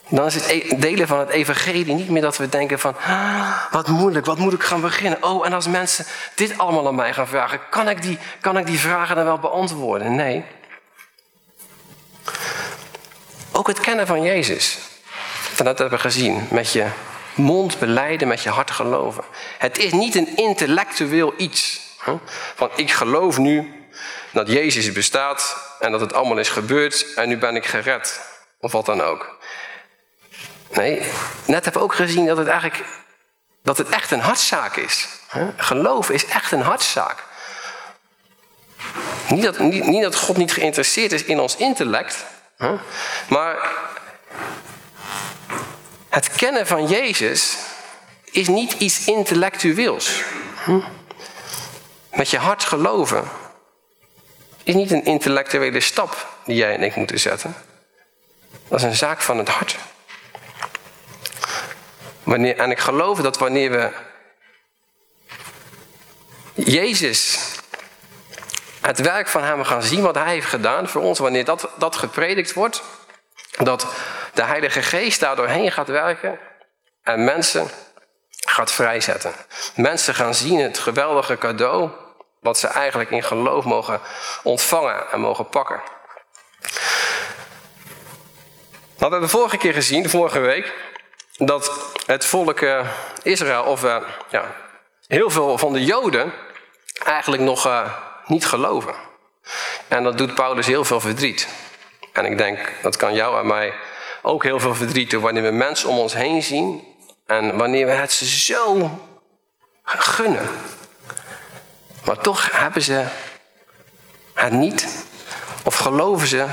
Dan 0.09 0.27
is 0.27 0.35
het 0.35 0.47
e- 0.49 0.77
delen 0.77 1.07
van 1.07 1.19
het 1.19 1.29
evangelie 1.29 1.95
niet 1.95 2.09
meer 2.09 2.23
dat 2.23 2.37
we 2.37 2.49
denken 2.49 2.79
van... 2.79 2.97
Ah, 3.07 3.57
wat 3.71 3.89
moeilijk, 3.89 4.27
wat 4.27 4.39
moet 4.39 4.53
ik 4.53 4.63
gaan 4.63 4.81
beginnen? 4.81 5.23
Oh, 5.23 5.47
en 5.47 5.53
als 5.53 5.69
mensen 5.69 6.07
dit 6.35 6.59
allemaal 6.59 6.87
aan 6.87 6.95
mij 6.95 7.15
gaan 7.15 7.29
vragen... 7.29 7.61
kan 7.71 7.89
ik 7.89 8.03
die, 8.03 8.19
kan 8.41 8.59
ik 8.59 8.67
die 8.67 8.79
vragen 8.79 9.17
dan 9.17 9.25
wel 9.25 9.39
beantwoorden? 9.39 10.15
Nee. 10.15 10.45
Ook 13.53 13.67
het 13.67 13.81
kennen 13.81 14.07
van 14.07 14.23
Jezus. 14.23 14.79
Dat 15.57 15.79
hebben 15.79 16.01
gezien. 16.01 16.47
Met 16.51 16.73
je 16.73 16.87
mond 17.35 17.79
beleiden, 17.79 18.29
met 18.29 18.43
je 18.43 18.51
hart 18.51 18.71
geloven. 18.71 19.25
Het 19.59 19.79
is 19.79 19.93
niet 19.93 20.15
een 20.15 20.37
intellectueel 20.37 21.35
iets. 21.37 21.81
Van 22.55 22.71
ik 22.77 22.91
geloof 22.91 23.39
nu 23.39 23.73
dat 24.33 24.49
Jezus 24.49 24.93
bestaat... 24.93 25.57
en 25.81 25.91
dat 25.91 26.01
het 26.01 26.13
allemaal 26.13 26.39
is 26.39 26.49
gebeurd 26.49 27.15
en 27.15 27.29
nu 27.29 27.39
ben 27.39 27.57
ik 27.57 27.67
gered. 27.67 28.21
Of 28.61 28.73
wat 28.73 28.87
dan 28.87 29.01
ook. 29.01 29.39
Nee, 30.71 31.03
net 31.47 31.65
hebben 31.65 31.73
we 31.73 31.89
ook 31.89 31.95
gezien 31.95 32.27
dat 32.27 32.37
het 32.37 32.49
eigenlijk 32.49 32.85
dat 33.63 33.79
het 33.79 33.89
echt 33.89 34.11
een 34.11 34.21
hartzaak 34.21 34.77
is. 34.77 35.09
Geloof 35.57 36.11
is 36.11 36.27
echt 36.27 36.53
een 36.53 36.61
hartzaak. 36.61 37.25
Niet 39.29 39.43
dat, 39.43 39.59
niet, 39.59 39.85
niet 39.85 40.03
dat 40.03 40.17
God 40.17 40.37
niet 40.37 40.53
geïnteresseerd 40.53 41.13
is 41.13 41.25
in 41.25 41.41
ons 41.41 41.57
intellect, 41.57 42.25
maar 43.29 43.71
het 46.15 46.29
kennen 46.29 46.67
van 46.67 46.87
Jezus 46.87 47.57
is 48.25 48.49
niet 48.49 48.73
iets 48.73 49.07
intellectueels. 49.07 50.23
Hm? 50.65 50.81
Met 52.13 52.31
je 52.31 52.39
hart 52.39 52.65
geloven 52.65 53.29
is 54.63 54.75
niet 54.75 54.91
een 54.91 55.05
intellectuele 55.05 55.81
stap 55.81 56.29
die 56.45 56.57
jij 56.57 56.75
en 56.75 56.83
ik 56.83 56.97
moeten 56.97 57.21
zetten. 57.21 57.55
Dat 58.69 58.79
is 58.79 58.85
een 58.85 58.95
zaak 58.95 59.23
van 59.23 59.39
het 59.39 59.49
hart. 59.49 59.77
Wanneer, 62.23 62.59
en 62.59 62.71
ik 62.71 62.79
geloof 62.79 63.21
dat 63.21 63.39
wanneer 63.39 63.71
we 63.71 63.91
Jezus, 66.55 67.39
het 68.81 68.99
werk 69.01 69.29
van 69.29 69.43
Hem 69.43 69.65
gaan 69.65 69.83
zien, 69.83 70.03
wat 70.03 70.15
Hij 70.15 70.33
heeft 70.33 70.47
gedaan 70.47 70.89
voor 70.89 71.03
ons, 71.03 71.19
wanneer 71.19 71.45
dat, 71.45 71.69
dat 71.79 71.97
gepredikt 71.97 72.53
wordt, 72.53 72.83
dat 73.57 73.87
de 74.35 74.43
Heilige 74.43 74.83
Geest 74.83 75.21
daardoor 75.21 75.49
heen 75.49 75.73
gaat 75.73 75.89
werken 75.89 76.39
en 77.03 77.25
mensen 77.25 77.69
gaat 78.47 78.73
vrijzetten. 78.73 79.33
Mensen 79.75 80.15
gaan 80.15 80.35
zien 80.35 80.61
het 80.61 80.79
geweldige 80.79 81.39
cadeau 81.39 81.91
wat 82.41 82.59
ze 82.59 82.67
eigenlijk 82.67 83.11
in 83.11 83.23
geloof 83.23 83.65
mogen 83.65 84.01
ontvangen 84.43 85.11
en 85.11 85.21
mogen 85.21 85.49
pakken. 85.49 85.83
Maar 88.99 89.09
we 89.09 89.19
hebben 89.19 89.29
vorige 89.29 89.57
keer 89.57 89.73
gezien, 89.73 90.11
vorige 90.11 90.39
week, 90.39 90.73
dat 91.37 91.93
het 92.07 92.25
volk 92.25 92.61
uh, 92.61 92.89
Israël, 93.23 93.63
of 93.63 93.85
uh, 93.85 93.97
ja, 94.29 94.55
heel 95.07 95.31
veel 95.31 95.59
van 95.59 95.73
de 95.73 95.85
Joden, 95.85 96.33
eigenlijk 97.05 97.43
nog 97.43 97.67
uh, 97.67 97.95
niet 98.27 98.47
geloven. 98.47 98.95
En 99.89 100.03
dat 100.03 100.19
doet 100.19 100.35
Paulus 100.35 100.67
heel 100.67 100.85
veel 100.85 101.01
verdriet. 101.01 101.49
En 102.13 102.25
ik 102.25 102.39
denk, 102.39 102.73
dat 102.83 102.97
kan 102.97 103.15
jou 103.15 103.39
en 103.39 103.47
mij 103.47 103.75
ook 104.27 104.43
heel 104.43 104.61
veel 104.61 104.75
verdriet 104.75 105.11
doen 105.11 105.23
wanneer 105.23 105.43
we 105.43 105.51
mensen 105.51 105.89
om 105.89 105.99
ons 105.99 106.15
heen 106.15 106.43
zien 106.43 106.85
en 107.27 107.57
wanneer 107.57 107.87
we 107.87 107.93
het 107.93 108.13
ze 108.13 108.27
zo 108.27 108.91
gunnen. 109.85 110.49
Maar 112.05 112.19
toch 112.19 112.51
hebben 112.53 112.83
ze 112.83 113.05
het 114.35 114.53
niet, 114.53 115.07
of 115.65 115.77
geloven 115.77 116.27
ze 116.27 116.47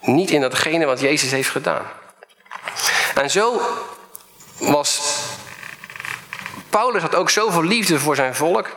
niet 0.00 0.30
in 0.30 0.40
datgene 0.40 0.84
wat 0.84 1.00
Jezus 1.00 1.30
heeft 1.30 1.50
gedaan. 1.50 1.86
En 3.14 3.30
zo 3.30 3.60
was 4.58 5.00
Paulus 6.70 7.02
had 7.02 7.14
ook 7.14 7.30
zoveel 7.30 7.64
liefde 7.64 7.98
voor 7.98 8.16
zijn 8.16 8.34
volk 8.34 8.76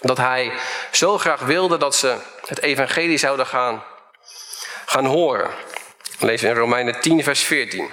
dat 0.00 0.16
hij 0.16 0.52
zo 0.90 1.18
graag 1.18 1.40
wilde 1.40 1.76
dat 1.76 1.94
ze 1.94 2.16
het 2.46 2.62
evangelie 2.62 3.18
zouden 3.18 3.46
gaan, 3.46 3.82
gaan 4.86 5.04
horen. 5.04 5.50
Lees 6.18 6.42
in 6.42 6.54
Romeinen 6.54 7.00
10, 7.00 7.22
vers 7.22 7.42
14. 7.42 7.90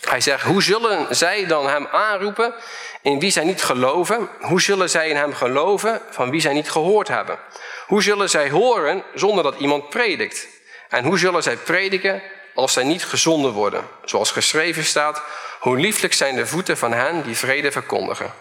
Hij 0.00 0.20
zegt, 0.20 0.44
hoe 0.44 0.62
zullen 0.62 1.16
zij 1.16 1.46
dan 1.46 1.68
hem 1.68 1.86
aanroepen 1.86 2.54
in 3.02 3.18
wie 3.18 3.30
zij 3.30 3.44
niet 3.44 3.62
geloven? 3.62 4.28
Hoe 4.40 4.60
zullen 4.60 4.90
zij 4.90 5.08
in 5.08 5.16
hem 5.16 5.34
geloven 5.34 6.00
van 6.10 6.30
wie 6.30 6.40
zij 6.40 6.52
niet 6.52 6.70
gehoord 6.70 7.08
hebben? 7.08 7.38
Hoe 7.86 8.02
zullen 8.02 8.30
zij 8.30 8.50
horen 8.50 9.02
zonder 9.14 9.44
dat 9.44 9.58
iemand 9.58 9.88
predikt? 9.88 10.48
En 10.88 11.04
hoe 11.04 11.18
zullen 11.18 11.42
zij 11.42 11.56
prediken 11.56 12.22
als 12.54 12.72
zij 12.72 12.84
niet 12.84 13.04
gezonden 13.04 13.52
worden? 13.52 13.84
Zoals 14.04 14.30
geschreven 14.30 14.84
staat, 14.84 15.22
hoe 15.60 15.78
lieflijk 15.78 16.12
zijn 16.12 16.36
de 16.36 16.46
voeten 16.46 16.76
van 16.76 16.92
hen 16.92 17.22
die 17.22 17.36
vrede 17.36 17.72
verkondigen. 17.72 18.32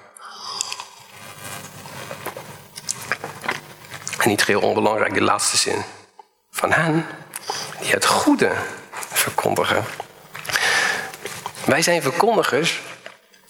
En 4.18 4.30
niet 4.30 4.46
heel 4.46 4.62
onbelangrijk, 4.62 5.14
de 5.14 5.22
laatste 5.22 5.58
zin. 5.58 5.84
Van 6.52 6.72
hen 6.72 7.08
die 7.80 7.92
het 7.92 8.06
goede 8.06 8.52
verkondigen. 9.22 9.86
Wij 11.66 11.82
zijn 11.82 12.02
verkondigers 12.02 12.82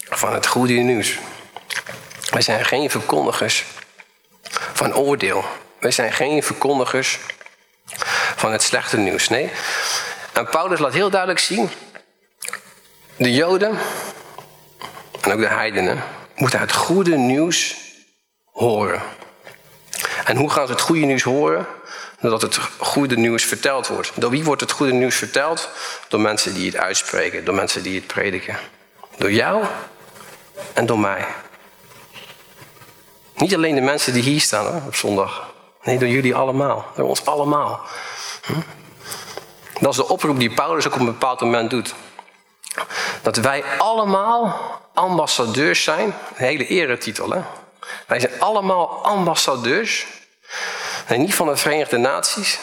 van 0.09 0.33
het 0.33 0.47
goede 0.47 0.73
nieuws. 0.73 1.17
Wij 2.29 2.41
zijn 2.41 2.65
geen 2.65 2.89
verkondigers 2.89 3.65
van 4.73 4.95
oordeel. 4.95 5.45
Wij 5.79 5.91
zijn 5.91 6.13
geen 6.13 6.43
verkondigers 6.43 7.19
van 8.35 8.51
het 8.51 8.61
slechte 8.63 8.97
nieuws. 8.97 9.29
Nee. 9.29 9.51
En 10.33 10.49
Paulus 10.49 10.79
laat 10.79 10.93
heel 10.93 11.09
duidelijk 11.09 11.39
zien: 11.39 11.69
de 13.15 13.33
Joden 13.33 13.77
en 15.21 15.31
ook 15.31 15.39
de 15.39 15.47
heidenen 15.47 16.03
moeten 16.35 16.59
het 16.59 16.73
goede 16.73 17.17
nieuws 17.17 17.75
horen. 18.45 19.01
En 20.25 20.37
hoe 20.37 20.49
gaan 20.49 20.65
ze 20.65 20.71
het 20.71 20.81
goede 20.81 21.05
nieuws 21.05 21.23
horen? 21.23 21.67
Doordat 22.21 22.41
het 22.41 22.59
goede 22.77 23.17
nieuws 23.17 23.43
verteld 23.43 23.87
wordt. 23.87 24.11
Door 24.15 24.29
wie 24.29 24.43
wordt 24.43 24.61
het 24.61 24.71
goede 24.71 24.93
nieuws 24.93 25.15
verteld? 25.15 25.69
Door 26.07 26.19
mensen 26.19 26.53
die 26.53 26.65
het 26.65 26.77
uitspreken, 26.77 27.45
door 27.45 27.55
mensen 27.55 27.83
die 27.83 27.95
het 27.95 28.07
prediken. 28.07 28.57
Door 29.17 29.31
jou 29.31 29.65
en 30.73 30.85
door 30.85 30.99
mij. 30.99 31.25
Niet 33.35 33.55
alleen 33.55 33.75
de 33.75 33.81
mensen 33.81 34.13
die 34.13 34.23
hier 34.23 34.41
staan 34.41 34.85
op 34.85 34.95
zondag. 34.95 35.53
Nee, 35.83 35.97
door 35.97 36.07
jullie 36.07 36.35
allemaal. 36.35 36.85
Door 36.95 37.07
ons 37.07 37.25
allemaal. 37.25 37.81
Hm? 38.45 38.53
Dat 39.79 39.91
is 39.91 39.95
de 39.95 40.07
oproep 40.07 40.39
die 40.39 40.53
Paulus 40.53 40.87
ook 40.87 40.93
op 40.93 40.99
een 40.99 41.05
bepaald 41.05 41.41
moment 41.41 41.69
doet. 41.69 41.93
Dat 43.21 43.35
wij 43.35 43.63
allemaal 43.77 44.59
ambassadeurs 44.93 45.83
zijn. 45.83 46.05
Een 46.05 46.45
hele 46.45 46.67
eretitel 46.67 47.29
hè. 47.29 47.41
Wij 48.07 48.19
zijn 48.19 48.39
allemaal 48.39 49.03
ambassadeurs 49.03 50.07
Nee, 51.07 51.17
niet 51.19 51.35
van 51.35 51.47
de 51.47 51.57
Verenigde 51.57 51.97
Naties. 51.97 52.59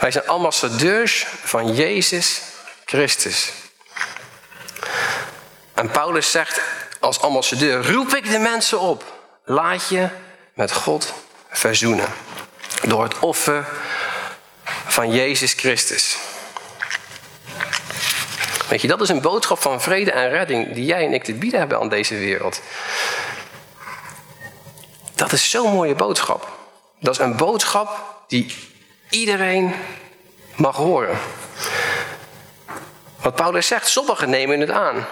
Wij 0.00 0.10
zijn 0.10 0.26
ambassadeurs 0.26 1.26
van 1.42 1.74
Jezus 1.74 2.40
Christus. 2.84 3.52
En 5.74 5.90
Paulus 5.90 6.30
zegt 6.30 6.60
als 7.00 7.20
ambassadeur: 7.20 7.92
roep 7.92 8.14
ik 8.14 8.30
de 8.30 8.38
mensen 8.38 8.80
op. 8.80 9.04
Laat 9.44 9.88
je 9.88 10.08
met 10.54 10.72
God 10.72 11.12
verzoenen. 11.50 12.08
Door 12.82 13.02
het 13.02 13.18
offer 13.18 13.68
van 14.86 15.12
Jezus 15.12 15.52
Christus. 15.52 16.16
Weet 18.68 18.80
je, 18.80 18.88
dat 18.88 19.00
is 19.00 19.08
een 19.08 19.20
boodschap 19.20 19.58
van 19.58 19.80
vrede 19.80 20.12
en 20.12 20.28
redding 20.28 20.74
die 20.74 20.84
jij 20.84 21.04
en 21.04 21.12
ik 21.12 21.24
te 21.24 21.34
bieden 21.34 21.58
hebben 21.58 21.78
aan 21.78 21.88
deze 21.88 22.14
wereld. 22.14 22.60
Dat 25.14 25.32
is 25.32 25.50
zo'n 25.50 25.72
mooie 25.72 25.94
boodschap. 25.94 26.59
Dat 27.00 27.14
is 27.14 27.20
een 27.20 27.36
boodschap 27.36 28.14
die 28.26 28.54
iedereen 29.10 29.74
mag 30.56 30.76
horen. 30.76 31.18
Wat 33.20 33.34
Paulus 33.34 33.66
zegt, 33.66 33.88
sommigen 33.88 34.30
nemen 34.30 34.60
het 34.60 34.70
aan. 34.70 35.06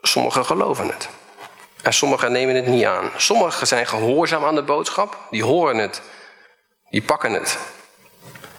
Sommigen 0.00 0.44
geloven 0.44 0.86
het. 0.86 1.08
En 1.82 1.92
sommigen 1.92 2.32
nemen 2.32 2.54
het 2.54 2.66
niet 2.66 2.84
aan. 2.84 3.10
Sommigen 3.16 3.66
zijn 3.66 3.86
gehoorzaam 3.86 4.44
aan 4.44 4.54
de 4.54 4.62
boodschap. 4.62 5.18
Die 5.30 5.44
horen 5.44 5.76
het. 5.76 6.02
Die 6.90 7.02
pakken 7.02 7.32
het. 7.32 7.58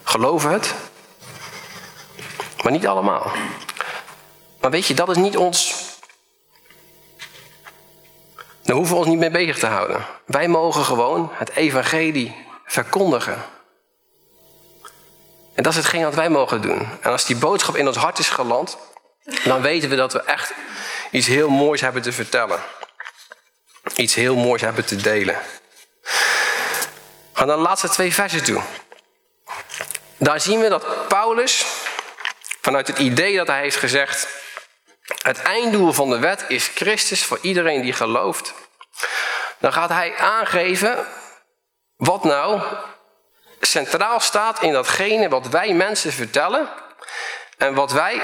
Geloven 0.04 0.52
het. 0.52 0.74
Maar 2.64 2.72
niet 2.72 2.88
allemaal. 2.88 3.32
Maar 4.62 4.72
weet 4.72 4.86
je, 4.88 4.94
dat 4.94 5.10
is 5.10 5.18
niet 5.18 5.38
ons 5.38 5.83
daar 8.64 8.76
hoeven 8.76 8.94
we 8.94 9.00
ons 9.00 9.10
niet 9.10 9.20
mee 9.20 9.32
bezig 9.32 9.60
te 9.60 9.66
houden. 9.66 10.06
Wij 10.26 10.48
mogen 10.48 10.84
gewoon 10.84 11.30
het 11.34 11.50
evangelie 11.56 12.36
verkondigen. 12.66 13.44
En 15.54 15.64
dat 15.64 15.72
is 15.72 15.78
hetgeen 15.78 16.04
wat 16.04 16.16
wij 16.16 16.30
mogen 16.30 16.62
doen. 16.62 16.88
En 17.02 17.12
als 17.12 17.26
die 17.26 17.36
boodschap 17.36 17.76
in 17.76 17.88
ons 17.88 17.98
hart 17.98 18.20
is 18.20 18.30
geland, 18.30 18.78
dan 19.44 19.62
weten 19.62 19.90
we 19.90 19.96
dat 19.96 20.14
we 20.14 20.22
echt 20.24 20.54
iets 21.12 21.28
heel 21.28 21.50
moois 21.50 21.82
hebben 21.82 22.02
te 22.02 22.12
vertellen. 22.12 22.60
Iets 23.96 24.16
heel 24.16 24.36
moois 24.36 24.62
hebben 24.62 24.86
te 24.86 24.96
delen. 24.96 25.38
Ga 27.34 27.46
naar 27.46 27.56
de 27.56 27.62
laatste 27.62 27.90
twee 27.90 28.14
versen 28.14 28.44
toe. 28.44 28.62
Daar 30.18 30.42
zien 30.42 30.60
we 30.60 30.70
dat 30.70 31.08
Paulus, 31.08 31.66
vanuit 32.62 32.88
het 32.88 33.00
idee 33.00 33.38
dat 33.38 33.48
hij 33.48 33.62
heeft 33.62 33.76
gezegd: 33.76 34.28
het 35.04 35.42
einddoel 35.42 35.94
van 35.94 36.10
de 36.10 36.20
wet 36.20 36.46
is 36.48 36.68
Christus 36.68 37.26
voor 37.26 37.40
iedereen 37.42 37.82
die 37.82 37.94
gelooft. 37.94 38.54
Dan 39.60 39.74
gaat 39.74 39.90
hij 39.90 40.18
aangeven 40.18 41.08
wat 41.96 42.24
nou 42.24 42.62
centraal 43.62 44.20
staat 44.20 44.62
in 44.62 44.74
datgene 44.74 45.30
wat 45.30 45.48
wij 45.48 45.74
mensen 45.74 46.12
vertellen 46.12 46.70
en 47.58 47.74
wat 47.74 47.92
wij 47.92 48.22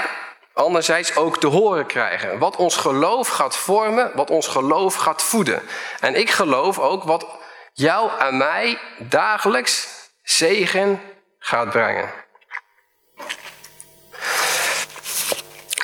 anderzijds 0.52 1.16
ook 1.16 1.40
te 1.40 1.46
horen 1.46 1.86
krijgen. 1.86 2.38
Wat 2.38 2.56
ons 2.56 2.76
geloof 2.76 3.28
gaat 3.28 3.56
vormen, 3.56 4.10
wat 4.14 4.30
ons 4.30 4.48
geloof 4.48 4.94
gaat 4.94 5.22
voeden. 5.22 5.62
En 6.00 6.14
ik 6.14 6.30
geloof 6.30 6.78
ook 6.78 7.04
wat 7.04 7.26
jou 7.72 8.10
en 8.18 8.36
mij 8.36 8.78
dagelijks 8.98 9.88
zegen 10.22 11.00
gaat 11.38 11.70
brengen. 11.70 12.10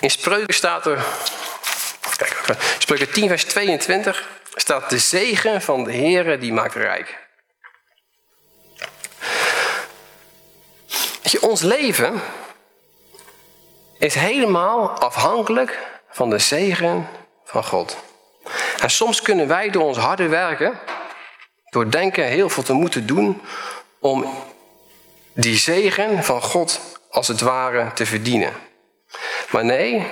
In 0.06 0.12
Spreuken 0.12 0.54
staat 0.54 0.86
er, 0.86 1.04
kijk, 2.16 2.56
Spreuken 2.78 3.12
10 3.12 3.28
vers 3.28 3.44
22 3.44 4.28
staat 4.54 4.90
de 4.90 4.98
zegen 4.98 5.62
van 5.62 5.84
de 5.84 5.92
Heere 5.92 6.38
die 6.38 6.52
maakt 6.52 6.74
rijk. 6.74 7.18
je, 11.22 11.42
ons 11.42 11.62
leven 11.62 12.20
is 13.98 14.14
helemaal 14.14 14.88
afhankelijk 14.88 15.78
van 16.10 16.30
de 16.30 16.38
zegen 16.38 17.08
van 17.44 17.64
God. 17.64 17.96
En 18.80 18.90
soms 18.90 19.22
kunnen 19.22 19.48
wij 19.48 19.70
door 19.70 19.84
ons 19.84 19.98
harde 19.98 20.28
werken, 20.28 20.78
door 21.70 21.90
denken 21.90 22.24
heel 22.24 22.48
veel 22.48 22.62
te 22.62 22.72
moeten 22.72 23.06
doen, 23.06 23.42
om 24.00 24.34
die 25.34 25.56
zegen 25.56 26.24
van 26.24 26.42
God 26.42 26.80
als 27.10 27.28
het 27.28 27.40
ware 27.40 27.92
te 27.92 28.06
verdienen. 28.06 28.65
Maar 29.50 29.64
nee, 29.64 30.06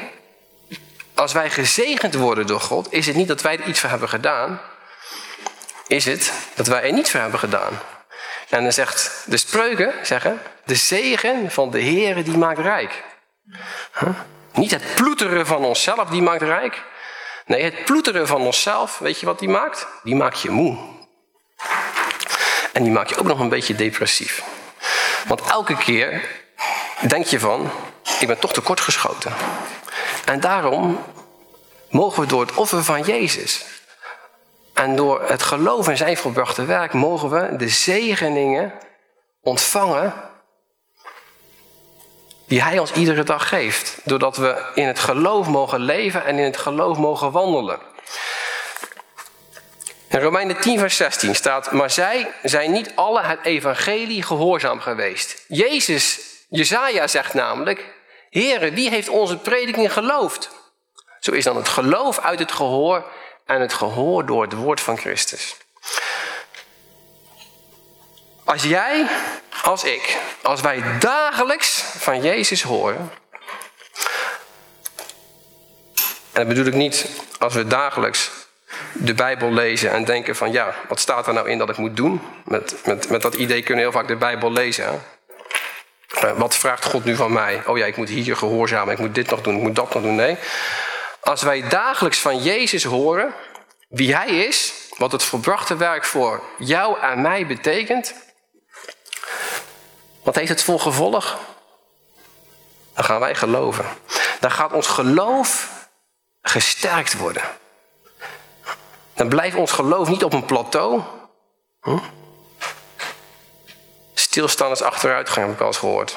als 1.14 1.32
wij 1.32 1.50
gezegend 1.50 2.14
worden 2.14 2.46
door 2.46 2.60
God, 2.60 2.92
is 2.92 3.06
het 3.06 3.16
niet 3.16 3.28
dat 3.28 3.42
wij 3.42 3.58
er 3.58 3.66
iets 3.66 3.80
voor 3.80 3.90
hebben 3.90 4.08
gedaan. 4.08 4.60
Is 5.86 6.04
het 6.04 6.32
dat 6.54 6.66
wij 6.66 6.82
er 6.82 6.92
niets 6.92 7.10
voor 7.10 7.20
hebben 7.20 7.38
gedaan. 7.38 7.80
En 8.48 8.62
dan 8.62 8.72
zegt 8.72 9.24
de 9.26 9.36
spreuken, 9.36 9.92
zeggen, 10.02 10.42
de 10.64 10.74
zegen 10.74 11.50
van 11.50 11.70
de 11.70 11.82
Heere 11.82 12.22
die 12.22 12.36
maakt 12.36 12.58
rijk. 12.58 13.02
Niet 14.52 14.70
het 14.70 14.94
ploeteren 14.94 15.46
van 15.46 15.64
onszelf 15.64 16.08
die 16.08 16.22
maakt 16.22 16.42
rijk. 16.42 16.82
Nee, 17.46 17.62
het 17.62 17.84
ploeteren 17.84 18.26
van 18.26 18.40
onszelf, 18.40 18.98
weet 18.98 19.20
je 19.20 19.26
wat 19.26 19.38
die 19.38 19.48
maakt? 19.48 19.86
Die 20.02 20.14
maakt 20.14 20.40
je 20.40 20.50
moe. 20.50 20.78
En 22.72 22.82
die 22.82 22.92
maakt 22.92 23.08
je 23.08 23.16
ook 23.16 23.26
nog 23.26 23.40
een 23.40 23.48
beetje 23.48 23.74
depressief. 23.74 24.42
Want 25.26 25.40
elke 25.40 25.76
keer 25.76 26.28
denk 27.06 27.26
je 27.26 27.40
van, 27.40 27.70
ik 28.20 28.26
ben 28.26 28.38
toch 28.38 28.52
tekortgeschoten. 28.52 29.32
En 30.24 30.40
daarom 30.40 31.04
mogen 31.90 32.22
we 32.22 32.28
door 32.28 32.40
het 32.40 32.54
offer 32.54 32.84
van 32.84 33.02
Jezus 33.02 33.64
en 34.74 34.96
door 34.96 35.22
het 35.26 35.42
geloof 35.42 35.88
in 35.88 35.96
zijn 35.96 36.16
volbrachte 36.16 36.64
werk 36.64 36.92
mogen 36.92 37.30
we 37.30 37.56
de 37.56 37.68
zegeningen 37.68 38.72
ontvangen 39.42 40.12
die 42.46 42.62
hij 42.62 42.78
ons 42.78 42.92
iedere 42.92 43.22
dag 43.22 43.48
geeft. 43.48 43.98
Doordat 44.04 44.36
we 44.36 44.70
in 44.74 44.86
het 44.86 44.98
geloof 44.98 45.46
mogen 45.46 45.80
leven 45.80 46.24
en 46.24 46.38
in 46.38 46.44
het 46.44 46.56
geloof 46.56 46.98
mogen 46.98 47.30
wandelen. 47.30 47.78
In 50.08 50.20
Romeinen 50.20 50.60
10, 50.60 50.78
vers 50.78 50.96
16 50.96 51.34
staat: 51.34 51.72
Maar 51.72 51.90
zij 51.90 52.32
zijn 52.42 52.72
niet 52.72 52.92
alle 52.94 53.22
het 53.22 53.38
evangelie 53.42 54.22
gehoorzaam 54.22 54.80
geweest. 54.80 55.44
Jezus, 55.48 56.20
Jezaja 56.54 57.06
zegt 57.06 57.34
namelijk: 57.34 57.84
Heere, 58.30 58.70
wie 58.70 58.90
heeft 58.90 59.08
onze 59.08 59.38
prediking 59.38 59.92
geloofd? 59.92 60.50
Zo 61.20 61.32
is 61.32 61.44
dan 61.44 61.56
het 61.56 61.68
geloof 61.68 62.18
uit 62.18 62.38
het 62.38 62.52
gehoor 62.52 63.04
en 63.46 63.60
het 63.60 63.72
gehoor 63.72 64.26
door 64.26 64.42
het 64.42 64.52
woord 64.52 64.80
van 64.80 64.96
Christus. 64.96 65.56
Als 68.44 68.62
jij, 68.62 69.06
als 69.62 69.84
ik, 69.84 70.18
als 70.42 70.60
wij 70.60 70.98
dagelijks 70.98 71.82
van 71.98 72.22
Jezus 72.22 72.62
horen. 72.62 73.10
En 76.32 76.40
dat 76.40 76.48
bedoel 76.48 76.66
ik 76.66 76.74
niet 76.74 77.10
als 77.38 77.54
we 77.54 77.66
dagelijks 77.66 78.30
de 78.92 79.14
Bijbel 79.14 79.52
lezen 79.52 79.90
en 79.90 80.04
denken 80.04 80.36
van 80.36 80.52
ja, 80.52 80.74
wat 80.88 81.00
staat 81.00 81.26
er 81.26 81.32
nou 81.32 81.50
in 81.50 81.58
dat 81.58 81.68
ik 81.68 81.76
moet 81.76 81.96
doen? 81.96 82.20
Met, 82.44 82.76
met, 82.84 83.08
met 83.08 83.22
dat 83.22 83.34
idee 83.34 83.62
kunnen 83.62 83.84
we 83.84 83.90
heel 83.90 84.00
vaak 84.00 84.08
de 84.08 84.16
Bijbel 84.16 84.52
lezen. 84.52 85.02
Uh, 86.22 86.32
wat 86.32 86.56
vraagt 86.56 86.84
God 86.84 87.04
nu 87.04 87.16
van 87.16 87.32
mij? 87.32 87.62
Oh 87.66 87.78
ja, 87.78 87.86
ik 87.86 87.96
moet 87.96 88.08
hier 88.08 88.36
gehoorzamen, 88.36 88.92
ik 88.92 88.98
moet 88.98 89.14
dit 89.14 89.30
nog 89.30 89.40
doen, 89.40 89.56
ik 89.56 89.62
moet 89.62 89.76
dat 89.76 89.94
nog 89.94 90.02
doen. 90.02 90.14
Nee. 90.14 90.36
Als 91.20 91.42
wij 91.42 91.68
dagelijks 91.68 92.18
van 92.18 92.42
Jezus 92.42 92.84
horen 92.84 93.34
wie 93.88 94.14
Hij 94.16 94.28
is, 94.28 94.72
wat 94.96 95.12
het 95.12 95.22
volbrachte 95.22 95.76
werk 95.76 96.04
voor 96.04 96.42
jou 96.58 97.00
en 97.00 97.20
mij 97.20 97.46
betekent, 97.46 98.14
wat 100.22 100.34
heeft 100.34 100.48
het 100.48 100.62
voor 100.62 100.80
gevolg? 100.80 101.38
Dan 102.94 103.04
gaan 103.04 103.20
wij 103.20 103.34
geloven. 103.34 103.84
Dan 104.40 104.50
gaat 104.50 104.72
ons 104.72 104.86
geloof 104.86 105.70
gesterkt 106.42 107.16
worden. 107.16 107.42
Dan 109.14 109.28
blijft 109.28 109.56
ons 109.56 109.72
geloof 109.72 110.08
niet 110.08 110.24
op 110.24 110.32
een 110.32 110.44
plateau. 110.44 111.02
Hm? 111.80 111.98
Stilstaan 114.34 114.70
is 114.70 114.82
achteruitgang, 114.82 115.46
heb 115.46 115.54
ik 115.54 115.60
al 115.60 115.66
eens 115.66 115.76
gehoord. 115.76 116.16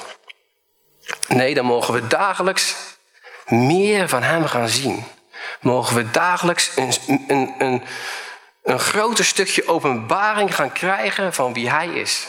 Nee, 1.28 1.54
dan 1.54 1.66
mogen 1.66 1.94
we 1.94 2.08
dagelijks 2.08 2.76
meer 3.46 4.10
van 4.10 4.24
Hem 4.24 4.46
gaan 4.46 4.70
zien. 4.70 5.04
Mogen 5.62 5.96
we 5.96 6.12
dagelijks 6.12 6.72
een, 6.76 6.94
een, 7.28 7.56
een, 7.58 7.84
een 8.64 8.80
groter 8.80 9.26
stukje 9.26 9.68
openbaring 9.68 10.56
gaan 10.56 10.72
krijgen 10.72 11.34
van 11.34 11.54
wie 11.54 11.70
Hij 11.70 11.88
is. 11.88 12.28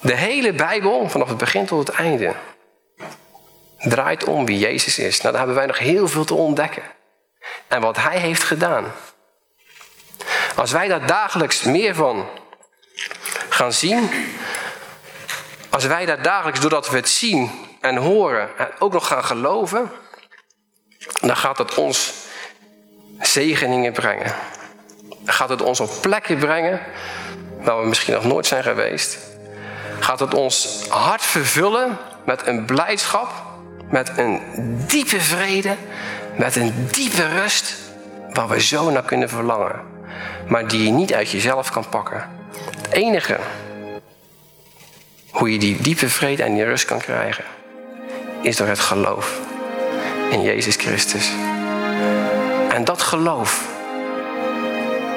De 0.00 0.14
hele 0.14 0.52
Bijbel, 0.52 1.08
vanaf 1.08 1.28
het 1.28 1.38
begin 1.38 1.66
tot 1.66 1.86
het 1.86 1.96
einde, 1.96 2.34
draait 3.78 4.24
om 4.24 4.46
wie 4.46 4.58
Jezus 4.58 4.98
is. 4.98 5.20
Nou, 5.20 5.30
daar 5.30 5.38
hebben 5.38 5.56
wij 5.56 5.66
nog 5.66 5.78
heel 5.78 6.08
veel 6.08 6.24
te 6.24 6.34
ontdekken. 6.34 6.82
En 7.68 7.80
wat 7.80 7.96
Hij 7.96 8.18
heeft 8.18 8.42
gedaan. 8.42 8.92
Als 10.56 10.72
wij 10.72 10.88
daar 10.88 11.06
dagelijks 11.06 11.62
meer 11.62 11.94
van 11.94 12.28
gaan 13.58 13.72
zien, 13.72 14.10
als 15.70 15.84
wij 15.84 16.06
daar 16.06 16.22
dagelijks, 16.22 16.60
doordat 16.60 16.90
we 16.90 16.96
het 16.96 17.08
zien 17.08 17.50
en 17.80 17.96
horen, 17.96 18.48
ook 18.78 18.92
nog 18.92 19.06
gaan 19.06 19.24
geloven, 19.24 19.90
dan 21.20 21.36
gaat 21.36 21.58
het 21.58 21.74
ons 21.74 22.12
zegeningen 23.20 23.92
brengen. 23.92 24.34
Dan 25.08 25.34
gaat 25.34 25.48
het 25.48 25.62
ons 25.62 25.80
op 25.80 25.90
plekken 26.00 26.38
brengen 26.38 26.80
waar 27.60 27.80
we 27.80 27.86
misschien 27.86 28.14
nog 28.14 28.24
nooit 28.24 28.46
zijn 28.46 28.62
geweest. 28.62 29.18
Gaat 30.00 30.20
het 30.20 30.34
ons 30.34 30.86
hart 30.88 31.22
vervullen 31.22 31.98
met 32.24 32.46
een 32.46 32.64
blijdschap, 32.64 33.28
met 33.90 34.12
een 34.16 34.40
diepe 34.86 35.20
vrede, 35.20 35.76
met 36.36 36.56
een 36.56 36.88
diepe 36.92 37.28
rust 37.28 37.74
waar 38.32 38.48
we 38.48 38.60
zo 38.60 38.90
naar 38.90 39.02
kunnen 39.02 39.28
verlangen. 39.28 39.80
Maar 40.48 40.68
die 40.68 40.84
je 40.84 40.90
niet 40.90 41.14
uit 41.14 41.30
jezelf 41.30 41.70
kan 41.70 41.88
pakken. 41.88 42.37
Het 42.52 42.92
enige 42.92 43.38
hoe 45.30 45.52
je 45.52 45.58
die 45.58 45.80
diepe 45.80 46.08
vrede 46.08 46.42
en 46.42 46.54
die 46.54 46.64
rust 46.64 46.84
kan 46.84 46.98
krijgen, 46.98 47.44
is 48.42 48.56
door 48.56 48.66
het 48.66 48.78
geloof 48.78 49.40
in 50.30 50.42
Jezus 50.42 50.76
Christus. 50.76 51.30
En 52.68 52.84
dat 52.84 53.02
geloof 53.02 53.68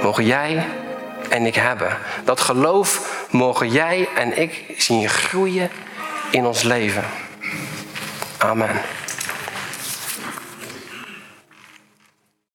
mogen 0.02 0.26
jij 0.26 0.66
en 1.30 1.46
ik 1.46 1.56
hebben. 1.56 1.98
Dat 2.24 2.40
geloof 2.40 3.26
mogen 3.30 3.70
jij 3.70 4.08
en 4.16 4.42
ik 4.42 4.64
zien 4.78 5.10
groeien 5.10 5.70
in 6.32 6.46
ons 6.46 6.64
leven. 6.64 7.04
Amen. 8.38 8.82